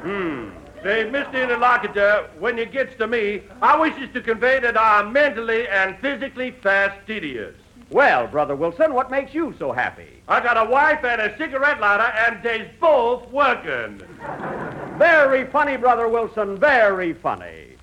hmm. 0.03 0.48
Say, 0.83 1.11
Mr. 1.11 1.35
Interlocutor, 1.35 2.29
when 2.39 2.57
it 2.59 2.71
gets 2.71 2.97
to 2.99 3.09
me, 3.09 3.43
I 3.61 3.77
wishes 3.77 4.09
to 4.15 4.21
convey 4.21 4.61
that 4.61 4.79
I'm 4.79 5.13
mentally 5.13 5.67
and 5.67 5.99
physically 5.99 6.53
fastidious. 6.63 7.55
Well, 7.91 8.29
Brother 8.29 8.55
Wilson, 8.55 8.95
what 8.95 9.11
makes 9.11 9.35
you 9.35 9.55
so 9.59 9.73
happy? 9.73 10.23
I 10.29 10.41
got 10.41 10.57
a 10.57 10.71
wife 10.71 11.03
and 11.03 11.21
a 11.21 11.37
cigarette 11.37 11.81
lighter, 11.81 12.13
and 12.27 12.43
they's 12.45 12.69
both 12.79 13.29
working. 13.31 14.01
Very 14.99 15.47
funny, 15.47 15.77
Brother 15.77 16.07
Wilson, 16.07 16.57
very 16.59 17.13
funny. 17.13 17.77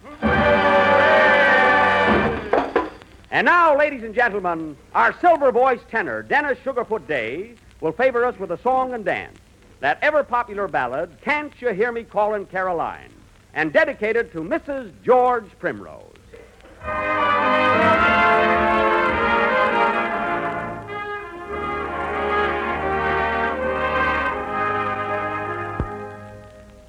And 3.31 3.45
now, 3.45 3.77
ladies 3.77 4.03
and 4.03 4.15
gentlemen, 4.15 4.77
our 4.93 5.13
silver 5.19 5.51
voiced 5.51 5.89
tenor, 5.89 6.23
Dennis 6.23 6.57
Sugarfoot 6.63 7.05
Day, 7.07 7.55
will 7.81 7.91
favor 7.91 8.23
us 8.23 8.39
with 8.39 8.51
a 8.51 8.57
song 8.61 8.93
and 8.93 9.03
dance. 9.03 9.37
That 9.85 9.99
ever 10.01 10.23
popular 10.23 10.67
ballad, 10.67 11.21
Can't 11.21 11.53
You 11.61 11.69
Hear 11.69 11.91
Me 11.91 12.03
Callin' 12.03 12.47
Caroline, 12.47 13.13
and 13.53 13.71
dedicated 13.71 14.31
to 14.31 14.39
Mrs. 14.39 14.91
George 15.03 15.45
Primrose. 15.59 16.01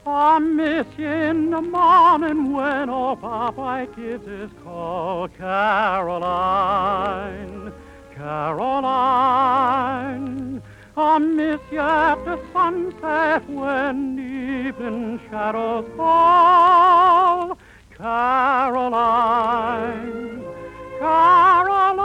I 0.07 0.39
miss 0.39 0.87
you 0.97 1.07
in 1.07 1.51
the 1.51 1.61
morning 1.61 2.55
when 2.55 2.89
old 2.89 3.21
Popeye 3.21 3.95
gives 3.95 4.27
his 4.27 4.49
call. 4.65 5.29
Caroline, 5.29 6.15
Caroline. 8.15 9.67
I 10.99 11.19
miss 11.19 11.61
you 11.71 11.79
after 11.79 12.39
sunset 12.55 13.47
when 13.51 14.19
evening 14.19 15.21
shadows 15.29 15.85
fall. 15.95 17.59
Caroline, 17.95 18.95
Caroline. 20.99 22.03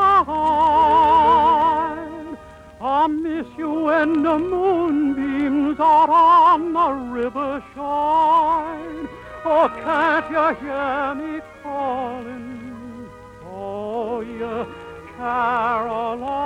I 2.82 3.08
miss 3.08 3.48
you 3.58 3.72
when 3.72 4.24
the 4.24 4.38
moonbeams 4.38 5.80
are 5.80 6.12
on 6.12 6.74
the 6.74 6.90
river 7.14 7.64
shine. 7.74 9.08
Oh, 9.46 9.70
can't 9.84 10.30
you 10.30 10.54
hear 10.68 11.16
me 11.16 11.40
calling? 11.64 13.10
Oh, 13.50 14.20
you 14.20 14.68
Caroline. 15.16 16.41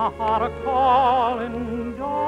My 0.00 0.08
heart 0.16 0.42
a 0.50 0.50
calling, 0.64 1.94
Dine. 1.98 2.24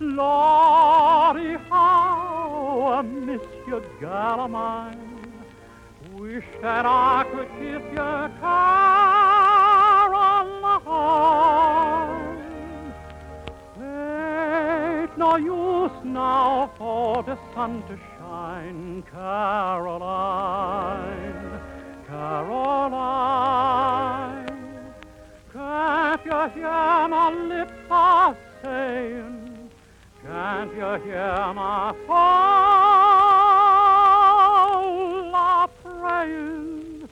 Lordy, 0.00 1.52
how 1.68 2.94
I 2.96 3.02
miss 3.02 3.46
you, 3.66 3.78
gal 4.00 4.40
of 4.40 4.50
mine. 4.50 5.34
Wish 6.14 6.48
that 6.62 6.86
I 6.86 7.26
could 7.30 7.48
kiss 7.58 7.82
you, 7.92 8.30
Caroline. 8.40 8.84
Ain't 13.82 15.14
no 15.18 15.36
use 15.36 16.04
now 16.04 16.70
for 16.78 17.22
the 17.22 17.36
sun 17.54 17.82
to 17.88 17.98
shine, 18.16 19.04
Caroline. 19.12 19.94
Hear 26.50 27.08
my 27.08 27.30
lips 27.30 27.72
are 27.90 28.36
saying? 28.62 29.70
Can't 30.22 30.74
you 30.74 30.94
hear 31.04 31.52
my 31.54 31.94
soul 32.06 32.14
are 35.34 35.68
praying? 35.68 37.08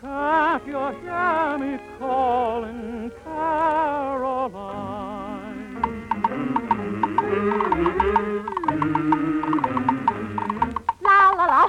Can't 0.00 0.66
you 0.66 0.90
hear 1.00 1.58
me 1.58 1.78
calling 1.98 3.10
Caroline? 3.24 4.62
La 11.02 11.30
la 11.30 11.44
la. 11.52 11.62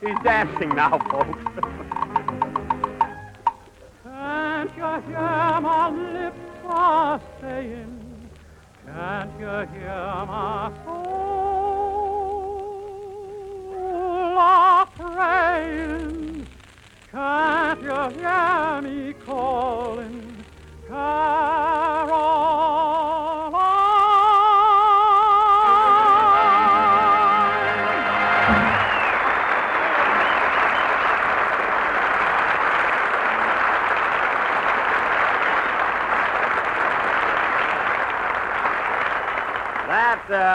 He's 0.00 0.18
dancing 0.22 0.70
now, 0.70 0.98
folks. 1.10 1.67
Hear 5.18 5.60
my 5.60 5.90
lips 5.90 6.36
are 6.64 7.20
saying? 7.40 8.30
Can't 8.86 9.30
you 9.40 9.46
hear 9.46 10.24
my 10.26 10.72
soul 10.84 11.18
are 14.38 14.86
praying? 14.86 16.46
Can't 17.10 17.82
you 17.82 18.08
hear 18.20 18.82
me 18.82 19.07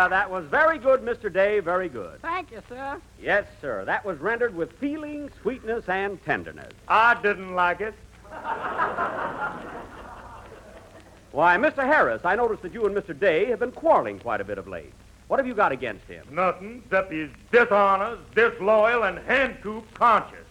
That, 0.03 0.09
that 0.09 0.29
was 0.29 0.43
very 0.47 0.79
good, 0.79 1.01
Mr. 1.01 1.31
Day, 1.31 1.61
very 1.61 1.87
good. 1.87 2.21
Thank 2.21 2.51
you, 2.51 2.61
sir. 2.67 2.99
Yes, 3.21 3.45
sir. 3.61 3.85
That 3.85 4.03
was 4.03 4.17
rendered 4.19 4.53
with 4.53 4.73
feeling, 4.73 5.29
sweetness, 5.41 5.87
and 5.87 6.21
tenderness. 6.25 6.73
I 6.89 7.13
didn't 7.21 7.55
like 7.55 7.79
it. 7.79 7.93
Why, 11.31 11.55
Mr. 11.55 11.85
Harris, 11.85 12.25
I 12.25 12.35
noticed 12.35 12.63
that 12.63 12.73
you 12.73 12.85
and 12.85 12.93
Mr. 12.93 13.17
Day 13.17 13.45
have 13.45 13.59
been 13.59 13.71
quarreling 13.71 14.19
quite 14.19 14.41
a 14.41 14.43
bit 14.43 14.57
of 14.57 14.67
late. 14.67 14.91
What 15.29 15.39
have 15.39 15.47
you 15.47 15.53
got 15.53 15.71
against 15.71 16.05
him? 16.05 16.27
Nothing 16.29 16.83
except 16.83 17.13
he's 17.13 17.29
dishonest, 17.53 18.29
disloyal, 18.35 19.03
and 19.03 19.19
hen-coop 19.19 19.85
conscious. 19.93 20.45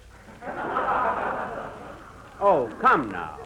Oh, 2.40 2.70
come 2.80 3.10
now. 3.10 3.38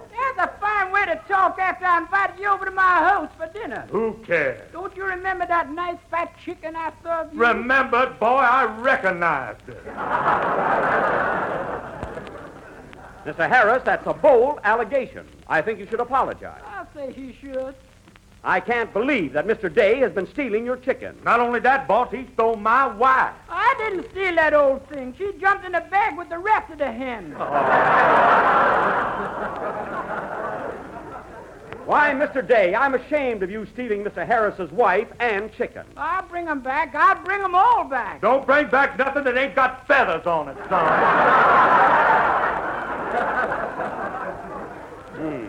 That's 1.29 1.39
a 1.39 1.43
fine 1.43 1.51
way 1.51 1.57
to 1.57 1.57
talk 1.57 1.59
after 1.59 1.85
I 1.85 1.99
invited 1.99 2.41
you 2.41 2.49
over 2.49 2.65
to 2.65 2.71
my 2.71 2.83
house 2.83 3.31
for 3.37 3.49
dinner. 3.53 3.87
Who 3.91 4.15
cares? 4.27 4.61
Don't 4.73 4.97
you 4.97 5.05
remember 5.05 5.47
that 5.47 5.71
nice 5.71 5.99
fat 6.11 6.35
chicken 6.45 6.77
I 6.77 6.93
served 7.03 7.35
you? 7.35 7.41
Remembered, 7.41 8.19
boy, 8.19 8.27
I 8.27 8.65
recognized 8.65 9.69
it. 9.69 9.85
Mr. 13.27 13.49
Harris, 13.49 13.83
that's 13.85 14.07
a 14.07 14.15
bold 14.15 14.61
allegation. 14.63 15.27
I 15.49 15.61
think 15.61 15.79
you 15.81 15.87
should 15.87 16.01
apologize. 16.01 16.63
I'll 16.65 16.87
say 16.95 17.13
he 17.13 17.37
should. 17.41 17.75
I 18.45 18.61
can't 18.61 18.93
believe 18.93 19.33
that 19.33 19.49
Mr. 19.49 19.75
Day 19.75 19.99
has 19.99 20.13
been 20.13 20.29
stealing 20.29 20.65
your 20.65 20.77
chicken. 20.77 21.19
Not 21.25 21.41
only 21.41 21.59
that, 21.61 21.89
boss, 21.89 22.13
he 22.13 22.29
stole 22.35 22.55
my 22.55 22.87
wife. 22.87 23.35
I 23.49 23.75
didn't 23.79 24.09
steal 24.13 24.37
that 24.37 24.55
old 24.55 24.89
thing. 24.89 25.13
She 25.19 25.33
jumped 25.41 25.65
in 25.65 25.73
the 25.73 25.81
bag 25.91 26.17
with 26.17 26.29
the 26.29 26.39
rest 26.39 26.71
of 26.71 26.79
the 26.79 26.93
hens. 26.93 27.35
Why, 31.87 32.11
Mr. 32.11 32.47
Day, 32.47 32.75
I'm 32.75 32.95
ashamed 32.95 33.45
of 33.45 33.51
you 33.51 33.65
stealing 33.73 34.03
Mr. 34.03 34.27
Harris's 34.27 34.73
wife 34.73 35.07
and 35.21 35.53
chicken. 35.53 35.85
I'll 35.97 36.27
bring 36.27 36.49
'em 36.49 36.61
back. 36.61 36.93
I'll 36.97 37.23
bring 37.23 37.41
'em 37.41 37.55
all 37.55 37.85
back. 37.85 38.21
Don't 38.21 38.45
bring 38.45 38.67
back 38.67 38.99
nothing 38.99 39.23
that 39.23 39.37
ain't 39.37 39.55
got 39.55 39.87
feathers 39.87 40.27
on 40.27 40.49
it, 40.49 40.57
son. 40.69 40.89
hmm. 45.17 45.47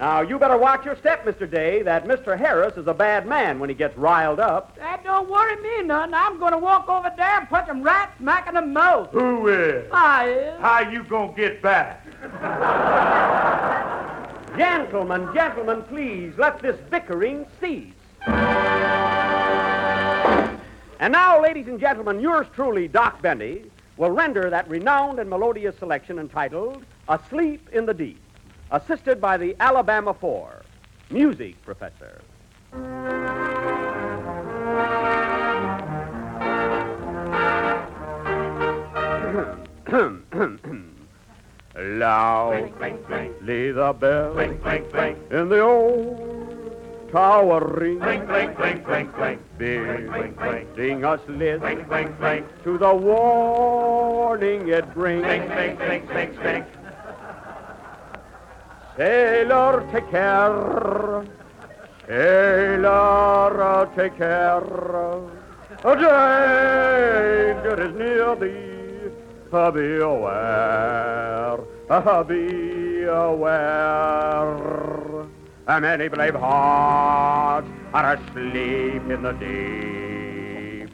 Now, 0.00 0.22
you 0.22 0.40
better 0.40 0.56
watch 0.56 0.84
your 0.84 0.96
step, 0.96 1.24
Mr. 1.24 1.48
Day. 1.48 1.82
That 1.82 2.04
Mr. 2.04 2.36
Harris 2.36 2.76
is 2.76 2.88
a 2.88 2.94
bad 2.94 3.24
man 3.28 3.60
when 3.60 3.68
he 3.68 3.76
gets 3.76 3.96
riled 3.96 4.40
up. 4.40 4.76
That 4.78 5.04
don't 5.04 5.30
worry 5.30 5.54
me 5.62 5.82
none. 5.82 6.12
I'm 6.14 6.40
going 6.40 6.50
to 6.50 6.58
walk 6.58 6.88
over 6.88 7.12
there 7.16 7.38
and 7.38 7.48
punch 7.48 7.68
him 7.68 7.80
right 7.80 8.08
smack 8.18 8.48
in 8.48 8.54
the 8.54 8.62
mouth. 8.62 9.10
Who 9.12 9.46
is? 9.46 9.88
I 9.92 10.30
is. 10.30 10.60
How 10.60 10.80
you 10.80 11.04
gonna 11.04 11.32
get 11.32 11.62
back? 11.62 12.04
Gentlemen, 14.56 15.28
gentlemen, 15.34 15.82
please, 15.82 16.32
let 16.38 16.60
this 16.60 16.80
bickering 16.88 17.44
cease. 17.60 17.92
And 21.00 21.12
now, 21.12 21.42
ladies 21.42 21.66
and 21.66 21.80
gentlemen, 21.80 22.20
yours 22.20 22.46
truly, 22.54 22.86
Doc 22.86 23.20
Benny, 23.20 23.64
will 23.96 24.10
render 24.10 24.48
that 24.50 24.68
renowned 24.68 25.18
and 25.18 25.28
melodious 25.28 25.76
selection 25.78 26.20
entitled 26.20 26.84
Asleep 27.08 27.68
in 27.72 27.84
the 27.84 27.94
Deep, 27.94 28.20
assisted 28.70 29.20
by 29.20 29.36
the 29.36 29.56
Alabama 29.58 30.14
Four. 30.14 30.62
Music, 31.10 31.60
Professor. 31.64 32.20
Loudly 41.76 43.72
the 43.72 43.92
bell 43.98 44.38
in 44.38 45.48
the 45.48 45.60
old 45.60 47.10
tower 47.10 47.66
ring, 47.66 47.98
bidding 49.58 51.04
us 51.04 51.20
listen 51.26 51.84
to 52.62 52.78
the 52.78 52.94
warning 52.94 54.68
it 54.68 54.94
brings. 54.94 55.24
Sailor, 58.96 59.84
take 59.90 60.08
care. 60.12 61.26
Sailor, 62.06 63.90
take 63.96 64.16
care. 64.16 64.62
A 65.82 65.96
danger 65.96 67.76
is 67.82 67.94
near 67.96 68.36
thee. 68.36 68.63
Be 69.54 70.00
aware. 70.00 71.58
Be 72.26 73.04
aware. 73.04 74.56
Many 75.68 76.08
brave 76.08 76.34
hearts 76.34 77.68
are 77.92 78.14
asleep 78.14 79.08
in 79.08 79.22
the 79.22 79.30
deep. 79.34 80.90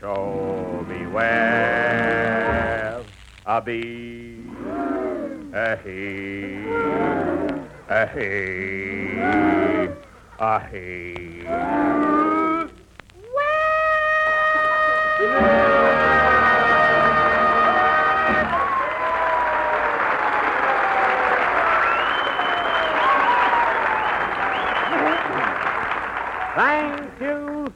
Show 0.00 0.84
me 0.86 1.06
where. 1.06 3.02
A 3.46 3.62
he. 3.64 4.36
A 5.54 5.76
he. 5.82 6.58
A 10.38 10.60
he. 10.70 11.44
Thank 15.16 15.73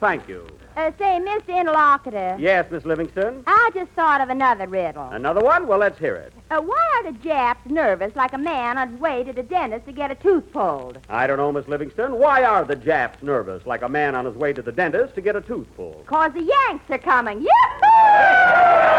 thank 0.00 0.28
you. 0.28 0.46
Uh, 0.76 0.92
say, 0.96 1.18
Mr. 1.20 1.48
Interlocutor, 1.60 2.36
Yes, 2.38 2.70
Miss 2.70 2.84
Livingstone? 2.84 3.42
I 3.48 3.70
just 3.74 3.90
thought 3.92 4.20
of 4.20 4.28
another 4.28 4.68
riddle. 4.68 5.08
Another 5.10 5.40
one? 5.40 5.66
Well, 5.66 5.78
let's 5.80 5.98
hear 5.98 6.14
it. 6.14 6.32
Uh, 6.52 6.60
why 6.60 7.02
are 7.04 7.10
the 7.12 7.18
Japs 7.18 7.68
nervous 7.68 8.14
like 8.14 8.32
a 8.32 8.38
man 8.38 8.78
on 8.78 8.92
his 8.92 9.00
way 9.00 9.24
to 9.24 9.32
the 9.32 9.42
dentist 9.42 9.86
to 9.86 9.92
get 9.92 10.12
a 10.12 10.14
tooth 10.14 10.52
pulled? 10.52 10.98
I 11.08 11.26
don't 11.26 11.36
know, 11.38 11.50
Miss 11.50 11.66
Livingstone. 11.66 12.16
Why 12.18 12.44
are 12.44 12.64
the 12.64 12.76
Japs 12.76 13.22
nervous 13.24 13.66
like 13.66 13.82
a 13.82 13.88
man 13.88 14.14
on 14.14 14.24
his 14.24 14.36
way 14.36 14.52
to 14.52 14.62
the 14.62 14.70
dentist 14.72 15.16
to 15.16 15.20
get 15.20 15.34
a 15.34 15.40
tooth 15.40 15.66
pulled? 15.76 16.06
Cause 16.06 16.32
the 16.32 16.42
Yanks 16.42 16.84
are 16.90 16.98
coming. 16.98 17.40
Yahoo! 17.42 18.97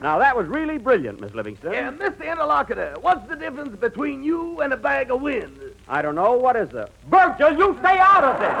Now, 0.00 0.18
that 0.18 0.36
was 0.36 0.46
really 0.46 0.78
brilliant, 0.78 1.20
Miss 1.20 1.34
Livingstone. 1.34 1.72
Yeah, 1.72 1.90
Mr. 1.90 2.24
Interlocutor, 2.30 2.96
what's 3.00 3.28
the 3.28 3.34
difference 3.34 3.74
between 3.76 4.22
you 4.22 4.60
and 4.60 4.72
a 4.72 4.76
bag 4.76 5.10
of 5.10 5.20
wind? 5.20 5.58
I 5.88 6.02
don't 6.02 6.14
know. 6.14 6.34
What 6.34 6.54
is 6.54 6.72
it? 6.72 6.88
Burgess, 7.10 7.58
you 7.58 7.76
stay 7.80 7.98
out 7.98 8.22
of 8.22 8.38
this. 8.38 8.54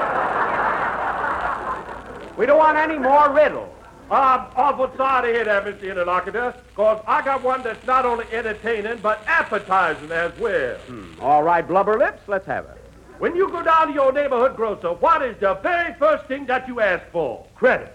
we 2.36 2.44
don't 2.46 2.58
want 2.58 2.76
any 2.76 2.98
more 2.98 3.30
riddles. 3.30 3.72
Ah, 4.10 4.48
I'm 4.48 4.52
awful 4.56 4.90
sorry 4.96 5.28
to 5.28 5.34
hear 5.34 5.44
that, 5.44 5.64
Mr. 5.66 5.82
Interlocutor, 5.90 6.54
because 6.70 7.02
I 7.06 7.20
got 7.22 7.42
one 7.42 7.62
that's 7.62 7.86
not 7.86 8.06
only 8.06 8.24
entertaining, 8.32 8.98
but 9.02 9.22
appetizing 9.26 10.10
as 10.10 10.32
well. 10.38 10.76
Hmm, 10.78 11.20
all 11.20 11.42
right, 11.42 11.66
blubber 11.66 11.98
lips, 11.98 12.22
let's 12.26 12.46
have 12.46 12.64
it. 12.64 12.78
When 13.18 13.36
you 13.36 13.50
go 13.50 13.62
down 13.62 13.88
to 13.88 13.92
your 13.92 14.10
neighborhood 14.12 14.56
grocer, 14.56 14.94
what 14.94 15.20
is 15.22 15.36
the 15.40 15.54
very 15.62 15.92
first 15.98 16.24
thing 16.24 16.46
that 16.46 16.66
you 16.66 16.80
ask 16.80 17.04
for? 17.12 17.44
Credit. 17.54 17.94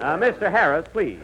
Uh, 0.00 0.16
Mr. 0.16 0.50
Harris, 0.50 0.86
please. 0.92 1.20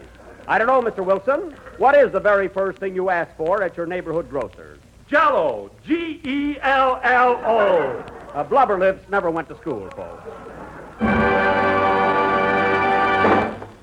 I 0.47 0.57
don't 0.59 0.67
know, 0.67 0.81
Mr. 0.81 1.03
Wilson. 1.03 1.55
What 1.77 1.95
is 1.95 2.11
the 2.11 2.19
very 2.19 2.47
first 2.47 2.77
thing 2.77 2.93
you 2.93 3.09
ask 3.09 3.35
for 3.35 3.63
at 3.63 3.75
your 3.75 3.87
neighborhood 3.87 4.29
grocer's? 4.29 4.79
Jello. 5.09 5.71
E 5.87 6.19
G-E-L-L-O. 6.23 8.03
Uh, 8.33 8.43
blubber 8.43 8.77
lips 8.77 9.09
never 9.09 9.31
went 9.31 9.49
to 9.49 9.57
school, 9.57 9.89
folks. 9.91 10.23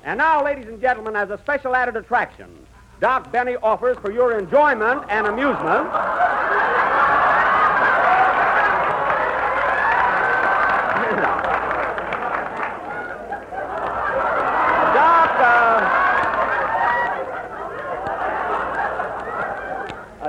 And 0.05 0.19
now, 0.19 0.45
ladies 0.45 0.67
and 0.67 0.81
gentlemen, 0.81 1.17
as 1.17 1.31
a 1.31 1.39
special 1.39 1.75
added 1.75 1.97
attraction, 1.97 2.49
Doc 3.01 3.33
Benny 3.33 3.57
offers 3.57 3.97
for 3.99 4.13
your 4.13 4.39
enjoyment 4.39 5.03
and 5.09 5.27
amusement. 5.27 5.91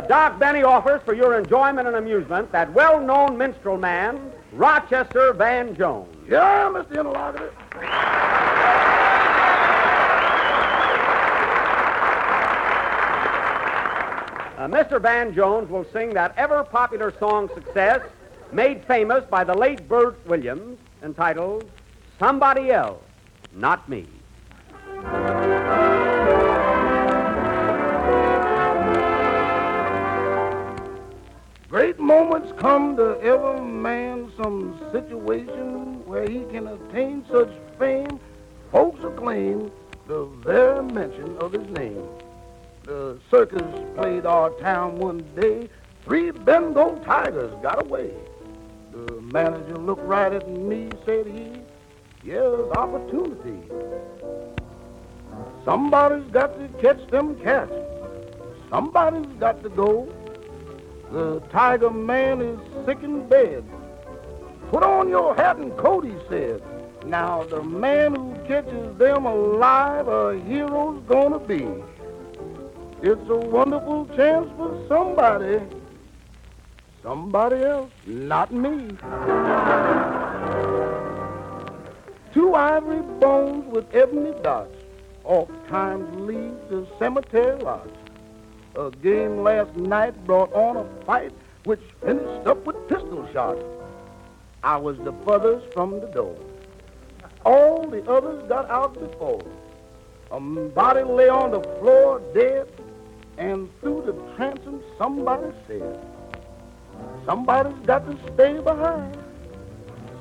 Doc, 0.07 0.34
Benny 0.45 0.61
offers 0.61 1.01
for 1.03 1.15
your 1.15 1.39
enjoyment 1.39 1.87
and 1.87 1.97
amusement 1.97 2.51
that 2.51 2.71
well-known 2.71 3.35
minstrel 3.35 3.79
man, 3.79 4.31
Rochester 4.51 5.33
Van 5.33 5.75
Jones. 5.75 6.15
Yeah, 6.29 6.69
Mr. 6.71 6.91
Interlocutor. 6.91 7.51
Uh, 14.55 14.67
Mr. 14.67 15.01
Van 15.01 15.33
Jones 15.33 15.67
will 15.67 15.85
sing 15.91 16.13
that 16.13 16.35
ever 16.37 16.63
popular 16.63 17.11
song 17.17 17.49
success 17.55 18.01
made 18.51 18.85
famous 18.85 19.25
by 19.25 19.43
the 19.43 19.57
late 19.57 19.89
Bert 19.89 20.15
Williams 20.27 20.77
entitled 21.01 21.67
Somebody 22.19 22.69
Else, 22.69 23.01
Not 23.51 23.89
Me. 23.89 24.05
Come 32.65 32.97
to 32.97 33.21
every 33.21 33.61
man 33.61 34.31
some 34.41 34.75
situation 34.91 36.03
where 36.07 36.27
he 36.27 36.43
can 36.45 36.65
attain 36.65 37.23
such 37.31 37.51
fame, 37.77 38.19
folks 38.71 38.99
acclaim 39.03 39.71
the 40.07 40.25
very 40.43 40.83
mention 40.83 41.37
of 41.37 41.51
his 41.51 41.67
name. 41.77 42.03
The 42.81 43.19
circus 43.29 43.61
played 43.95 44.25
our 44.25 44.49
town 44.61 44.97
one 44.97 45.23
day. 45.39 45.69
Three 46.05 46.31
Bengal 46.31 46.99
tigers 47.05 47.53
got 47.61 47.85
away. 47.85 48.11
The 48.91 49.21
manager 49.21 49.77
looked 49.77 50.07
right 50.07 50.33
at 50.33 50.49
me, 50.49 50.89
said 51.05 51.27
he, 51.27 51.51
Here's 52.23 52.71
opportunity. 52.71 53.61
Somebody's 55.63 56.31
got 56.31 56.57
to 56.57 56.67
catch 56.81 57.05
them 57.11 57.39
cats. 57.41 57.71
Somebody's 58.71 59.31
got 59.39 59.61
to 59.61 59.69
go. 59.69 60.11
The 61.11 61.39
tiger 61.51 61.89
man 61.89 62.41
is 62.41 62.59
sick 62.85 63.03
in 63.03 63.27
bed. 63.27 63.63
Put 64.71 64.83
on 64.83 65.07
your 65.09 65.35
hat 65.35 65.57
and 65.57 65.75
coat, 65.77 66.05
he 66.05 66.15
said. 66.27 66.61
Now 67.05 67.43
the 67.43 67.61
man 67.61 68.15
who 68.15 68.35
catches 68.47 68.97
them 68.97 69.25
alive, 69.25 70.07
a 70.07 70.39
hero's 70.39 71.01
gonna 71.07 71.39
be. 71.39 71.67
It's 73.01 73.29
a 73.29 73.35
wonderful 73.35 74.07
chance 74.15 74.49
for 74.57 74.83
somebody. 74.87 75.61
Somebody 77.03 77.63
else, 77.63 77.91
not 78.07 78.51
me. 78.51 78.87
Two 82.33 82.55
ivory 82.55 83.01
bones 83.19 83.65
with 83.71 83.85
ebony 83.93 84.33
dots 84.41 84.75
oft 85.23 85.51
times 85.69 86.07
lead 86.19 86.69
to 86.69 86.87
cemetery 86.97 87.61
lots. 87.61 88.04
A 88.77 88.91
game 88.91 89.41
last 89.41 89.73
night 89.77 90.25
brought 90.25 90.51
on 90.51 90.75
a 90.75 91.05
fight 91.05 91.31
which 91.63 91.79
finished 92.01 92.45
up 92.45 92.65
with 92.65 92.75
pistol 92.89 93.25
shots. 93.31 93.63
I 94.63 94.75
was 94.75 94.97
the 94.97 95.13
furthest 95.25 95.73
from 95.73 96.01
the 96.01 96.07
door. 96.07 96.35
All 97.45 97.87
the 97.87 98.03
others 98.09 98.43
got 98.49 98.69
out 98.69 98.93
before. 98.99 99.41
A 100.29 100.39
body 100.41 101.03
lay 101.03 101.29
on 101.29 101.51
the 101.51 101.61
floor 101.79 102.21
dead, 102.33 102.67
and 103.37 103.69
through 103.79 104.03
the 104.07 104.35
transom 104.35 104.83
somebody 104.97 105.55
said, 105.67 105.97
Somebody's 107.25 107.79
got 107.85 108.05
to 108.05 108.33
stay 108.33 108.59
behind. 108.59 109.17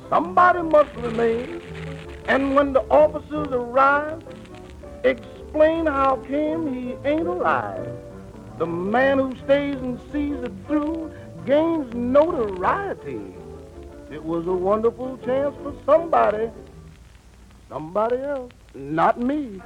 Somebody 0.09 0.63
must 0.63 0.95
remain. 0.95 1.61
And 2.29 2.55
when 2.55 2.73
the 2.73 2.83
officers 2.83 3.49
arrive, 3.49 4.23
explain 5.03 5.87
how 5.87 6.17
came 6.29 6.73
he 6.73 6.95
ain't 7.05 7.27
alive. 7.27 7.91
The 8.59 8.67
man 8.67 9.19
who 9.19 9.35
stays 9.45 9.77
and 9.77 9.99
sees 10.13 10.37
it 10.37 10.53
through 10.69 11.13
gains 11.45 11.93
notoriety. 11.93 13.35
It 14.13 14.23
was 14.23 14.47
a 14.47 14.53
wonderful 14.53 15.19
chance 15.25 15.57
for 15.63 15.75
somebody. 15.85 16.51
Somebody 17.69 18.19
else, 18.19 18.53
not 18.75 19.19
me. 19.19 19.61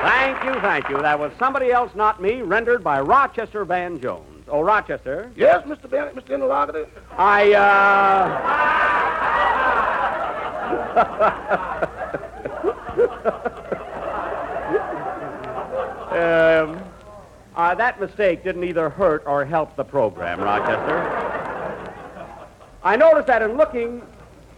Thank 0.00 0.44
you, 0.44 0.60
thank 0.60 0.88
you. 0.88 0.98
That 1.02 1.18
was 1.18 1.32
somebody 1.38 1.70
else, 1.72 1.94
not 1.94 2.22
me, 2.22 2.40
rendered 2.40 2.82
by 2.82 3.00
Rochester 3.00 3.66
Van 3.66 4.00
Jones. 4.00 4.35
Oh, 4.48 4.60
Rochester. 4.60 5.32
Yes, 5.34 5.66
Mr. 5.66 5.90
Benny, 5.90 6.12
Mr. 6.12 6.30
Interlocutor? 6.30 6.86
I, 7.18 7.52
uh. 7.54 8.62
um, 16.12 16.80
uh, 17.56 17.74
that 17.74 18.00
mistake 18.00 18.44
didn't 18.44 18.62
either 18.62 18.88
hurt 18.88 19.24
or 19.26 19.44
help 19.44 19.74
the 19.74 19.84
program, 19.84 20.40
Rochester. 20.40 21.26
I 22.84 22.94
noticed 22.94 23.26
that 23.26 23.42
in 23.42 23.56
looking 23.56 24.00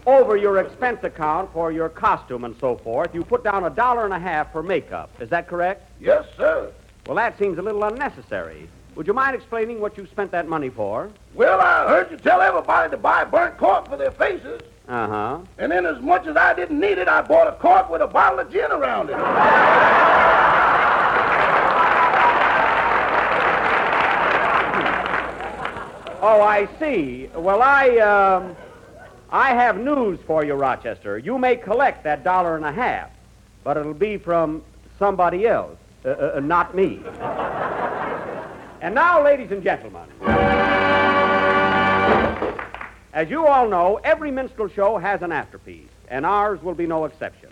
over 0.05 0.37
your 0.37 0.59
expense 0.59 1.03
account 1.03 1.51
for 1.55 1.72
your 1.72 1.88
costume 1.88 2.44
and 2.44 2.55
so 2.61 2.77
forth, 2.77 3.14
you 3.14 3.24
put 3.24 3.42
down 3.42 3.64
a 3.64 3.70
dollar 3.70 4.05
and 4.05 4.12
a 4.12 4.18
half 4.18 4.53
for 4.53 4.62
makeup. 4.62 5.09
Is 5.18 5.31
that 5.31 5.48
correct? 5.48 5.90
Yes, 5.98 6.27
sir. 6.37 6.70
Well, 7.07 7.16
that 7.16 7.38
seems 7.38 7.57
a 7.57 7.62
little 7.62 7.85
unnecessary. 7.85 8.68
Would 8.98 9.06
you 9.06 9.14
mind 9.14 9.37
explaining 9.37 9.80
what 9.80 9.96
you 9.96 10.06
spent 10.06 10.32
that 10.32 10.48
money 10.48 10.70
for? 10.70 11.08
Well, 11.32 11.61
I 11.61 11.87
heard 11.87 12.11
you 12.11 12.16
tell 12.16 12.40
everybody 12.40 12.90
to 12.90 12.96
buy 12.96 13.22
burnt 13.22 13.56
cork 13.56 13.88
for 13.88 13.96
their 13.96 14.11
faces. 14.11 14.61
Uh 14.88 15.06
huh. 15.06 15.38
And 15.56 15.70
then, 15.70 15.87
as 15.87 16.02
much 16.02 16.26
as 16.26 16.37
I 16.37 16.52
didn't 16.52 16.80
need 16.80 16.98
it, 16.98 17.06
I 17.06 17.22
bought 17.22 17.46
a 17.46 17.52
cork 17.52 17.88
with 17.90 18.02
a 18.02 18.08
bottle 18.08 18.40
of 18.40 18.50
gin 18.50 18.72
around 18.72 19.11
it. 19.11 19.14
Oh, 26.20 26.42
I 26.42 26.68
see. 26.80 27.30
Well, 27.37 27.62
I, 27.62 27.98
um, 27.98 28.56
I 29.30 29.50
have 29.54 29.78
news 29.78 30.18
for 30.26 30.44
you, 30.44 30.54
Rochester. 30.54 31.18
You 31.18 31.38
may 31.38 31.54
collect 31.54 32.02
that 32.02 32.24
dollar 32.24 32.56
and 32.56 32.64
a 32.64 32.72
half, 32.72 33.11
but 33.62 33.76
it'll 33.76 33.94
be 33.94 34.16
from 34.16 34.64
somebody 34.98 35.46
else, 35.46 35.76
uh, 36.04 36.08
uh, 36.08 36.32
uh 36.34 36.40
not 36.40 36.74
me. 36.74 37.00
And 38.81 38.95
now, 38.95 39.25
ladies 39.25 39.51
and 39.51 39.62
gentlemen, 39.62 40.09
as 43.12 43.29
you 43.29 43.47
all 43.47 43.69
know, 43.69 44.01
every 44.05 44.31
minstrel 44.31 44.69
show 44.69 44.99
has 44.99 45.23
an 45.23 45.31
afterpiece, 45.31 45.88
and 46.09 46.25
ours 46.25 46.62
will 46.62 46.75
be 46.75 46.87
no 46.87 47.05
exception. 47.05 47.51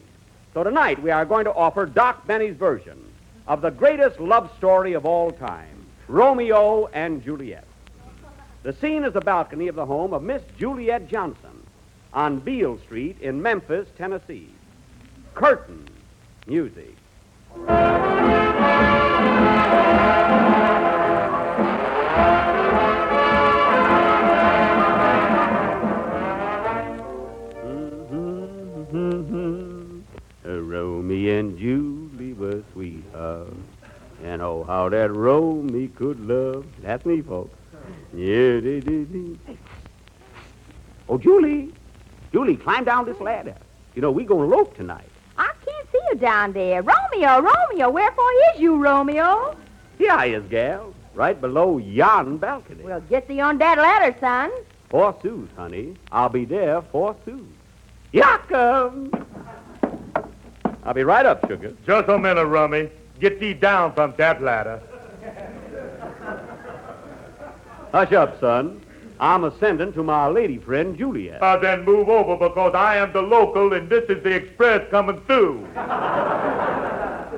So 0.54 0.62
tonight 0.62 1.02
we 1.02 1.10
are 1.10 1.24
going 1.24 1.44
to 1.44 1.52
offer 1.52 1.86
Doc 1.86 2.26
Benny's 2.26 2.56
version 2.56 3.02
of 3.46 3.60
the 3.60 3.70
greatest 3.70 4.20
love 4.20 4.50
story 4.56 4.92
of 4.92 5.04
all 5.04 5.30
time, 5.30 5.86
Romeo 6.08 6.86
and 6.92 7.22
Juliet. 7.22 7.66
The 8.62 8.72
scene 8.74 9.04
is 9.04 9.12
the 9.12 9.20
balcony 9.20 9.68
of 9.68 9.74
the 9.74 9.86
home 9.86 10.12
of 10.12 10.22
Miss 10.22 10.42
Juliet 10.58 11.08
Johnson 11.08 11.66
on 12.12 12.40
Beale 12.40 12.78
Street 12.78 13.20
in 13.20 13.42
Memphis, 13.42 13.86
Tennessee. 13.98 14.48
Curtain 15.34 15.86
music. 16.46 16.96
And 31.36 31.58
Julie 31.58 32.32
were 32.32 32.62
sweethearts. 32.72 33.50
Uh, 33.52 34.26
and 34.26 34.40
oh, 34.40 34.64
how 34.64 34.88
that 34.88 35.12
Romeo 35.12 35.86
could 35.94 36.18
love. 36.18 36.64
That's 36.80 37.04
me, 37.04 37.20
folks. 37.20 37.54
Yeah, 38.14 38.60
they 38.60 38.80
did. 38.80 39.38
Oh, 41.10 41.18
Julie. 41.18 41.74
Julie, 42.32 42.56
climb 42.56 42.84
down 42.84 43.04
this 43.04 43.20
ladder. 43.20 43.54
You 43.94 44.00
know, 44.00 44.10
we 44.10 44.24
gonna 44.24 44.44
elope 44.44 44.74
tonight. 44.76 45.10
I 45.36 45.52
can't 45.62 45.92
see 45.92 46.00
you 46.10 46.16
down 46.16 46.52
there. 46.54 46.82
Romeo, 46.82 47.40
Romeo, 47.42 47.90
wherefore 47.90 48.30
is 48.54 48.60
you, 48.60 48.82
Romeo? 48.82 49.54
Here 49.98 50.12
I 50.12 50.26
is, 50.26 50.44
gal. 50.48 50.94
Right 51.14 51.38
below 51.38 51.76
yon 51.76 52.38
balcony. 52.38 52.82
Well, 52.82 53.02
get 53.02 53.28
thee 53.28 53.40
on 53.40 53.58
that 53.58 53.76
ladder, 53.76 54.16
son. 54.20 54.50
Forsooth, 54.88 55.50
honey. 55.54 55.96
I'll 56.10 56.30
be 56.30 56.46
there 56.46 56.80
forsooth. 56.80 57.46
Here 58.10 58.24
I 58.24 58.38
come. 58.48 59.10
I'll 60.86 60.94
be 60.94 61.02
right 61.02 61.26
up, 61.26 61.44
sugar. 61.48 61.74
Just 61.84 62.08
a 62.08 62.16
minute, 62.16 62.46
Rummy. 62.46 62.88
Get 63.18 63.40
thee 63.40 63.54
down 63.54 63.92
from 63.92 64.14
that 64.18 64.40
ladder. 64.40 64.80
Hush 67.90 68.12
up, 68.12 68.38
son. 68.38 68.80
I'm 69.18 69.42
ascending 69.42 69.94
to 69.94 70.04
my 70.04 70.28
lady 70.28 70.58
friend, 70.58 70.96
Juliet. 70.96 71.42
Uh, 71.42 71.56
then 71.56 71.84
move 71.84 72.08
over 72.08 72.36
because 72.48 72.76
I 72.76 72.98
am 72.98 73.12
the 73.12 73.22
local 73.22 73.72
and 73.72 73.90
this 73.90 74.08
is 74.08 74.22
the 74.22 74.30
express 74.30 74.88
coming 74.90 75.20
through. 75.26 75.66
I 75.74 77.32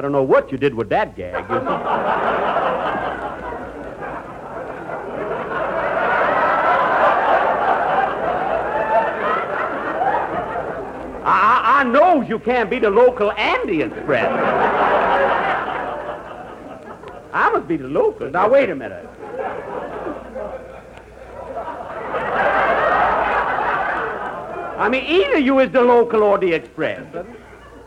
don't 0.00 0.10
know 0.10 0.24
what 0.24 0.50
you 0.50 0.58
did 0.58 0.74
with 0.74 0.88
that 0.88 1.14
gag. 1.14 1.44
I, 11.84 11.88
knows 11.90 12.28
you 12.28 12.38
can't 12.38 12.70
be 12.70 12.78
the 12.78 12.90
local 12.90 13.32
and 13.32 13.68
the 13.68 13.82
express. 13.82 14.30
I 17.32 17.50
must 17.50 17.66
be 17.66 17.76
the 17.76 17.88
local. 17.88 18.30
Now, 18.30 18.48
wait 18.48 18.70
a 18.70 18.74
minute. 18.74 19.08
I 24.76 24.88
mean, 24.88 25.04
either 25.04 25.38
you 25.38 25.60
is 25.60 25.70
the 25.72 25.82
local 25.82 26.22
or 26.22 26.38
the 26.38 26.52
express. 26.52 27.02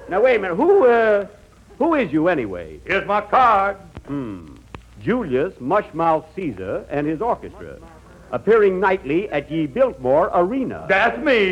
Now, 0.10 0.22
wait 0.22 0.38
a 0.38 0.40
minute. 0.40 0.56
Who, 0.56 0.88
uh, 0.88 1.28
who 1.78 1.96
is 1.96 2.12
you 2.12 2.28
anyway? 2.28 2.80
Here's 2.86 3.06
my 3.06 3.22
card. 3.22 3.78
Hmm. 4.08 4.56
Julius 5.02 5.54
Mushmouth 5.56 6.26
Caesar 6.36 6.86
and 6.90 7.06
his 7.08 7.22
orchestra. 7.22 7.78
appearing 8.32 8.80
nightly 8.80 9.30
at 9.30 9.50
ye 9.50 9.68
Biltmore 9.68 10.30
Arena. 10.34 10.86
That's 10.90 11.18
me. 11.24 11.52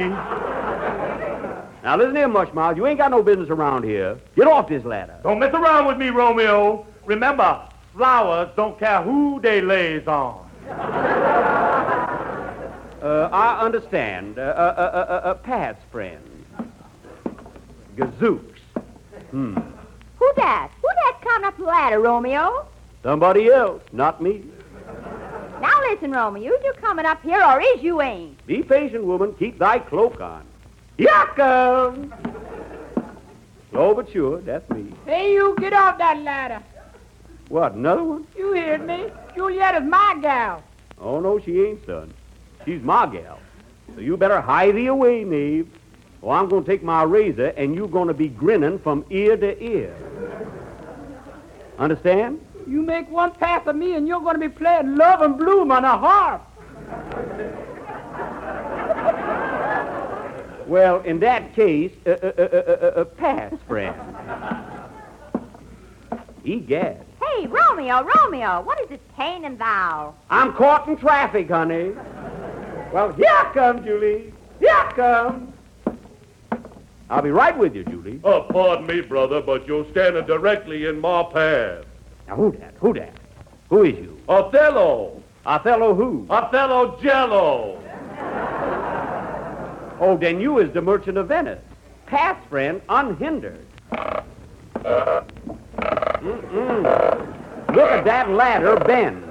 Now 1.85 1.97
listen 1.97 2.15
here, 2.15 2.27
Mushmouth. 2.27 2.77
You 2.77 2.87
ain't 2.87 2.97
got 2.97 3.11
no 3.11 3.21
business 3.21 3.47
around 3.51 3.83
here. 3.83 4.17
Get 4.35 4.47
off 4.47 4.67
this 4.67 4.83
ladder. 4.83 5.19
Don't 5.21 5.37
mess 5.37 5.53
around 5.53 5.85
with 5.85 5.97
me, 5.97 6.09
Romeo. 6.09 6.83
Remember, 7.05 7.61
flowers 7.93 8.49
don't 8.55 8.79
care 8.79 9.03
who 9.03 9.39
they 9.39 9.61
lays 9.61 10.05
on. 10.07 10.49
Uh, 13.01 13.29
I 13.31 13.63
understand. 13.63 14.39
Uh, 14.39 14.41
uh, 14.41 14.45
uh, 14.45 14.81
uh, 14.81 15.27
uh, 15.27 15.33
Pat's 15.35 15.83
friend. 15.91 16.43
Gazooks. 17.95 18.57
Hmm. 19.29 19.55
Who 20.17 20.31
that? 20.37 20.71
Who 20.81 20.87
that 20.87 21.19
coming 21.21 21.45
up 21.45 21.55
the 21.55 21.65
ladder, 21.65 21.99
Romeo? 21.99 22.65
Somebody 23.03 23.49
else, 23.51 23.83
not 23.91 24.23
me. 24.23 24.43
Now 25.61 25.79
listen, 25.81 26.13
Romeo, 26.13 26.51
is 26.51 26.63
you 26.63 26.73
coming 26.81 27.05
up 27.05 27.21
here 27.21 27.43
or 27.43 27.61
is 27.61 27.83
you 27.83 28.01
ain't? 28.01 28.43
Be 28.47 28.63
patient, 28.63 29.03
woman. 29.03 29.35
Keep 29.35 29.59
thy 29.59 29.77
cloak 29.77 30.19
on. 30.19 30.43
Here 30.97 31.09
I 31.11 31.25
come. 31.35 32.13
Slow 33.71 33.93
but 33.93 34.09
sure, 34.11 34.39
that's 34.41 34.69
me. 34.69 34.93
Hey, 35.05 35.33
you, 35.33 35.55
get 35.59 35.73
off 35.73 35.97
that 35.97 36.21
ladder. 36.21 36.63
What, 37.49 37.73
another 37.73 38.03
one? 38.03 38.27
You 38.37 38.55
heard 38.55 38.87
me. 38.87 39.11
Julietta's 39.35 39.83
my 39.83 40.17
gal. 40.21 40.63
Oh, 40.99 41.19
no, 41.19 41.39
she 41.39 41.61
ain't, 41.61 41.85
son. 41.85 42.13
She's 42.63 42.81
my 42.81 43.05
gal. 43.05 43.39
So 43.93 44.01
you 44.01 44.15
better 44.15 44.39
hie 44.39 44.71
thee 44.71 44.87
away, 44.87 45.23
knave. 45.23 45.67
Or 46.21 46.35
I'm 46.35 46.47
going 46.47 46.63
to 46.63 46.69
take 46.69 46.81
my 46.81 47.03
razor 47.03 47.47
and 47.57 47.75
you're 47.75 47.87
going 47.87 48.07
to 48.07 48.13
be 48.13 48.29
grinning 48.29 48.79
from 48.79 49.05
ear 49.09 49.37
to 49.37 49.63
ear. 49.63 49.95
Understand? 51.77 52.39
You 52.65 52.81
make 52.81 53.09
one 53.11 53.31
pass 53.31 53.67
of 53.67 53.75
me 53.75 53.93
and 53.95 54.07
you're 54.07 54.21
going 54.21 54.39
to 54.39 54.39
be 54.39 54.49
playing 54.49 54.95
Love 54.95 55.21
in 55.21 55.33
Bloom 55.33 55.71
on 55.71 55.83
a 55.85 55.97
harp. 55.97 56.41
Well, 60.67 61.01
in 61.01 61.19
that 61.19 61.53
case, 61.53 61.91
uh, 62.05 62.11
uh, 62.11 62.31
uh, 62.37 62.41
uh, 62.41 63.01
uh, 63.01 63.03
pass, 63.05 63.53
friend. 63.67 63.95
Egad. 66.43 67.05
Hey, 67.21 67.47
Romeo, 67.47 68.03
Romeo, 68.03 68.61
what 68.61 68.79
is 68.81 68.89
this 68.89 68.99
pain 69.15 69.45
and 69.45 69.57
thou? 69.59 70.15
I'm 70.29 70.53
caught 70.53 70.87
in 70.87 70.97
traffic, 70.97 71.49
honey. 71.49 71.91
Well, 72.91 73.13
here 73.13 73.25
I 73.29 73.51
come, 73.53 73.83
Julie. 73.83 74.33
Here 74.59 74.69
I 74.71 74.91
come. 74.95 75.53
I'll 77.09 77.21
be 77.21 77.31
right 77.31 77.55
with 77.57 77.75
you, 77.75 77.83
Julie. 77.83 78.19
Oh, 78.23 78.47
pardon 78.49 78.87
me, 78.87 79.01
brother, 79.01 79.41
but 79.41 79.67
you're 79.67 79.89
standing 79.91 80.25
directly 80.25 80.85
in 80.85 80.99
my 80.99 81.23
path. 81.23 81.85
Now, 82.27 82.35
who 82.35 82.51
that? 82.53 82.73
Who 82.79 82.93
that? 82.93 83.13
Who 83.69 83.83
is 83.83 83.95
you? 83.97 84.19
Othello. 84.27 85.21
Othello 85.45 85.93
who? 85.93 86.25
Othello 86.29 86.99
Jello. 87.01 87.81
Oh, 89.99 90.17
then 90.17 90.41
you 90.41 90.59
is 90.59 90.71
the 90.73 90.81
merchant 90.81 91.17
of 91.17 91.27
Venice. 91.29 91.61
Past 92.05 92.45
friend, 92.49 92.81
unhindered. 92.89 93.65
Mm-mm. 96.21 96.83
Look 97.75 97.91
at 97.91 98.05
that 98.05 98.29
ladder 98.29 98.77
bend. 98.77 99.23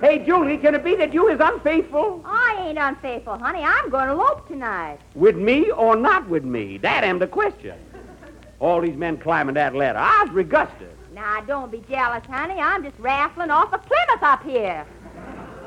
Hey, 0.00 0.24
Julie, 0.26 0.58
can 0.58 0.74
it 0.74 0.84
be 0.84 0.94
that 0.96 1.14
you 1.14 1.28
is 1.28 1.40
unfaithful? 1.40 2.22
I 2.24 2.66
ain't 2.68 2.78
unfaithful, 2.78 3.38
honey. 3.38 3.62
I'm 3.62 3.88
going 3.88 4.08
to 4.08 4.12
elope 4.12 4.46
tonight. 4.46 4.98
With 5.14 5.36
me 5.36 5.70
or 5.70 5.96
not 5.96 6.28
with 6.28 6.44
me? 6.44 6.76
That 6.78 7.02
am 7.02 7.18
the 7.18 7.26
question. 7.26 7.78
All 8.60 8.80
these 8.80 8.96
men 8.96 9.16
climbing 9.16 9.54
that 9.54 9.74
ladder. 9.74 9.98
I 9.98 10.24
was 10.24 10.44
regusted. 10.44 10.90
Now, 11.14 11.40
don't 11.40 11.72
be 11.72 11.82
jealous, 11.88 12.24
honey. 12.26 12.60
I'm 12.60 12.84
just 12.84 12.98
raffling 12.98 13.50
off 13.50 13.72
a 13.72 13.78
Plymouth 13.78 14.22
up 14.22 14.42
here. 14.42 14.86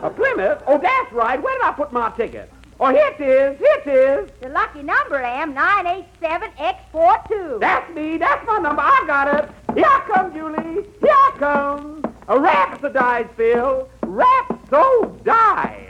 A 0.02 0.10
Plymouth? 0.10 0.64
Oh, 0.66 0.78
that's 0.78 1.12
right. 1.12 1.42
Where 1.42 1.54
did 1.56 1.64
I 1.64 1.74
put 1.74 1.92
my 1.92 2.10
ticket? 2.12 2.50
Oh, 2.80 2.90
here 2.90 3.08
it 3.08 3.20
is. 3.22 3.60
Here 3.60 3.82
it 3.86 3.88
is. 3.88 4.32
The 4.42 4.48
lucky 4.48 4.82
number 4.82 5.22
am 5.22 5.54
987X42. 5.54 7.60
That's 7.60 7.94
me. 7.94 8.18
That's 8.18 8.48
my 8.48 8.60
number. 8.60 8.82
I 8.82 9.04
got 9.06 9.28
it. 9.36 9.50
Here 9.76 9.86
I 9.86 10.00
come, 10.08 10.34
Julie. 10.34 10.88
Here 11.02 11.12
I 11.12 11.34
come. 11.38 12.02
A 12.30 12.36
rhapsodize, 12.36 13.30
Phil. 13.36 13.90
Rhapsodize. 14.04 15.90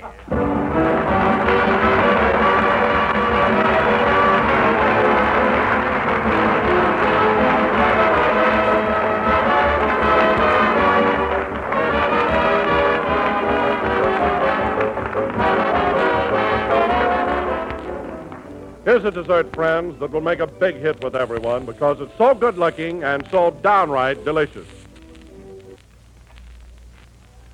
Here's 18.89 19.05
a 19.05 19.11
dessert, 19.11 19.53
friends, 19.55 19.99
that 19.99 20.09
will 20.09 20.19
make 20.19 20.39
a 20.39 20.47
big 20.47 20.77
hit 20.77 21.03
with 21.03 21.15
everyone 21.15 21.63
because 21.63 22.01
it's 22.01 22.17
so 22.17 22.33
good 22.33 22.57
looking 22.57 23.03
and 23.03 23.23
so 23.29 23.51
downright 23.51 24.25
delicious. 24.25 24.67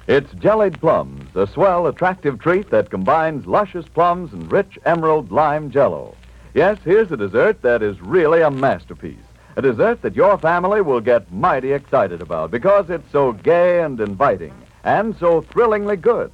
It's 0.08 0.32
jellied 0.36 0.80
plums, 0.80 1.36
a 1.36 1.46
swell, 1.46 1.88
attractive 1.88 2.40
treat 2.40 2.70
that 2.70 2.90
combines 2.90 3.48
luscious 3.48 3.86
plums 3.86 4.32
and 4.32 4.50
rich 4.50 4.80
emerald 4.86 5.30
lime 5.30 5.72
jello. 5.72 6.16
Yes, 6.54 6.78
here's 6.86 7.12
a 7.12 7.18
dessert 7.18 7.62
that 7.64 7.84
is 7.84 8.02
really 8.02 8.42
a 8.42 8.50
masterpiece. 8.50 9.18
A 9.58 9.62
dessert 9.62 10.04
that 10.04 10.16
your 10.16 10.38
family 10.38 10.80
will 10.80 11.02
get 11.02 11.30
mighty 11.34 11.74
excited 11.74 12.22
about 12.22 12.50
because 12.50 12.90
it's 12.90 13.12
so 13.12 13.34
gay 13.34 13.82
and 13.82 14.00
inviting 14.00 14.54
and 14.86 15.14
so 15.18 15.42
thrillingly 15.42 15.98
good. 15.98 16.32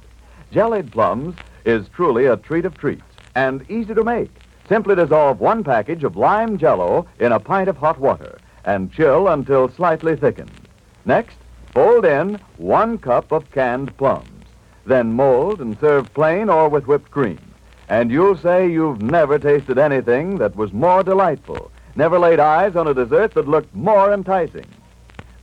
Jellied 0.52 0.92
plums 0.92 1.34
is 1.64 1.88
truly 1.88 2.26
a 2.26 2.36
treat 2.36 2.64
of 2.64 2.78
treats 2.78 3.02
and 3.34 3.68
easy 3.68 3.94
to 3.94 4.04
make. 4.04 4.30
Simply 4.68 4.94
dissolve 4.94 5.40
one 5.40 5.64
package 5.64 6.04
of 6.04 6.16
lime 6.16 6.56
jello 6.56 7.06
in 7.18 7.32
a 7.32 7.40
pint 7.40 7.68
of 7.68 7.76
hot 7.76 7.98
water 7.98 8.38
and 8.64 8.92
chill 8.92 9.28
until 9.28 9.68
slightly 9.68 10.16
thickened. 10.16 10.52
Next, 11.04 11.36
fold 11.72 12.04
in 12.04 12.38
one 12.56 12.98
cup 12.98 13.32
of 13.32 13.50
canned 13.50 13.96
plums. 13.96 14.28
Then 14.86 15.12
mold 15.12 15.60
and 15.60 15.78
serve 15.80 16.12
plain 16.14 16.48
or 16.48 16.68
with 16.68 16.86
whipped 16.86 17.10
cream. 17.10 17.40
And 17.88 18.10
you'll 18.10 18.36
say 18.36 18.70
you've 18.70 19.02
never 19.02 19.38
tasted 19.38 19.78
anything 19.78 20.38
that 20.38 20.56
was 20.56 20.72
more 20.72 21.02
delightful, 21.02 21.70
never 21.96 22.18
laid 22.18 22.40
eyes 22.40 22.76
on 22.76 22.88
a 22.88 22.94
dessert 22.94 23.34
that 23.34 23.48
looked 23.48 23.74
more 23.74 24.12
enticing. 24.12 24.66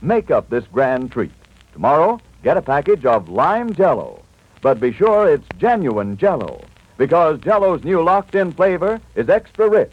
Make 0.00 0.30
up 0.30 0.48
this 0.48 0.64
grand 0.72 1.12
treat. 1.12 1.32
Tomorrow, 1.72 2.20
get 2.42 2.56
a 2.56 2.62
package 2.62 3.04
of 3.04 3.28
lime 3.28 3.72
jello. 3.74 4.22
But 4.62 4.80
be 4.80 4.92
sure 4.92 5.28
it's 5.28 5.46
genuine 5.58 6.16
jello, 6.16 6.62
because 7.00 7.40
jello's 7.40 7.82
new 7.82 8.02
locked 8.02 8.34
in 8.34 8.52
flavor 8.52 9.00
is 9.14 9.30
extra 9.30 9.66
rich. 9.66 9.90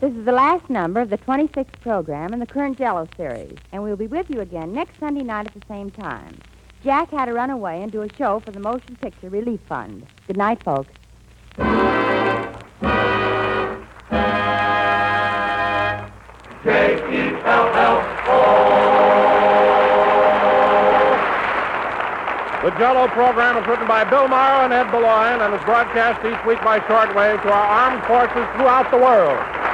This 0.00 0.14
is 0.14 0.24
the 0.24 0.32
last 0.32 0.70
number 0.70 1.00
of 1.00 1.10
the 1.10 1.18
26th 1.18 1.78
program 1.82 2.32
in 2.32 2.40
the 2.40 2.46
current 2.46 2.78
Jello 2.78 3.06
series, 3.14 3.58
and 3.72 3.82
we'll 3.82 3.96
be 3.96 4.06
with 4.06 4.30
you 4.30 4.40
again 4.40 4.72
next 4.72 4.98
Sunday 4.98 5.22
night 5.22 5.46
at 5.46 5.52
the 5.52 5.66
same 5.68 5.90
time. 5.90 6.34
Jack 6.86 7.10
had 7.10 7.24
to 7.24 7.32
run 7.32 7.50
away 7.50 7.82
and 7.82 7.90
do 7.90 8.02
a 8.02 8.08
show 8.16 8.38
for 8.38 8.52
the 8.52 8.60
Motion 8.60 8.94
Picture 9.02 9.28
Relief 9.28 9.58
Fund. 9.68 10.06
Good 10.28 10.36
night, 10.36 10.62
folks. 10.62 10.92
The 11.56 11.64
Jello 22.78 23.08
program 23.08 23.56
is 23.56 23.66
written 23.66 23.88
by 23.88 24.04
Bill 24.04 24.28
Morrow 24.28 24.62
and 24.62 24.72
Ed 24.72 24.88
Beloin 24.92 25.40
and 25.40 25.52
is 25.54 25.64
broadcast 25.64 26.24
each 26.24 26.46
week 26.46 26.62
by 26.62 26.78
shortwave 26.78 27.42
to 27.42 27.50
our 27.50 27.66
armed 27.66 28.04
forces 28.04 28.46
throughout 28.54 28.92
the 28.92 28.98
world. 28.98 29.65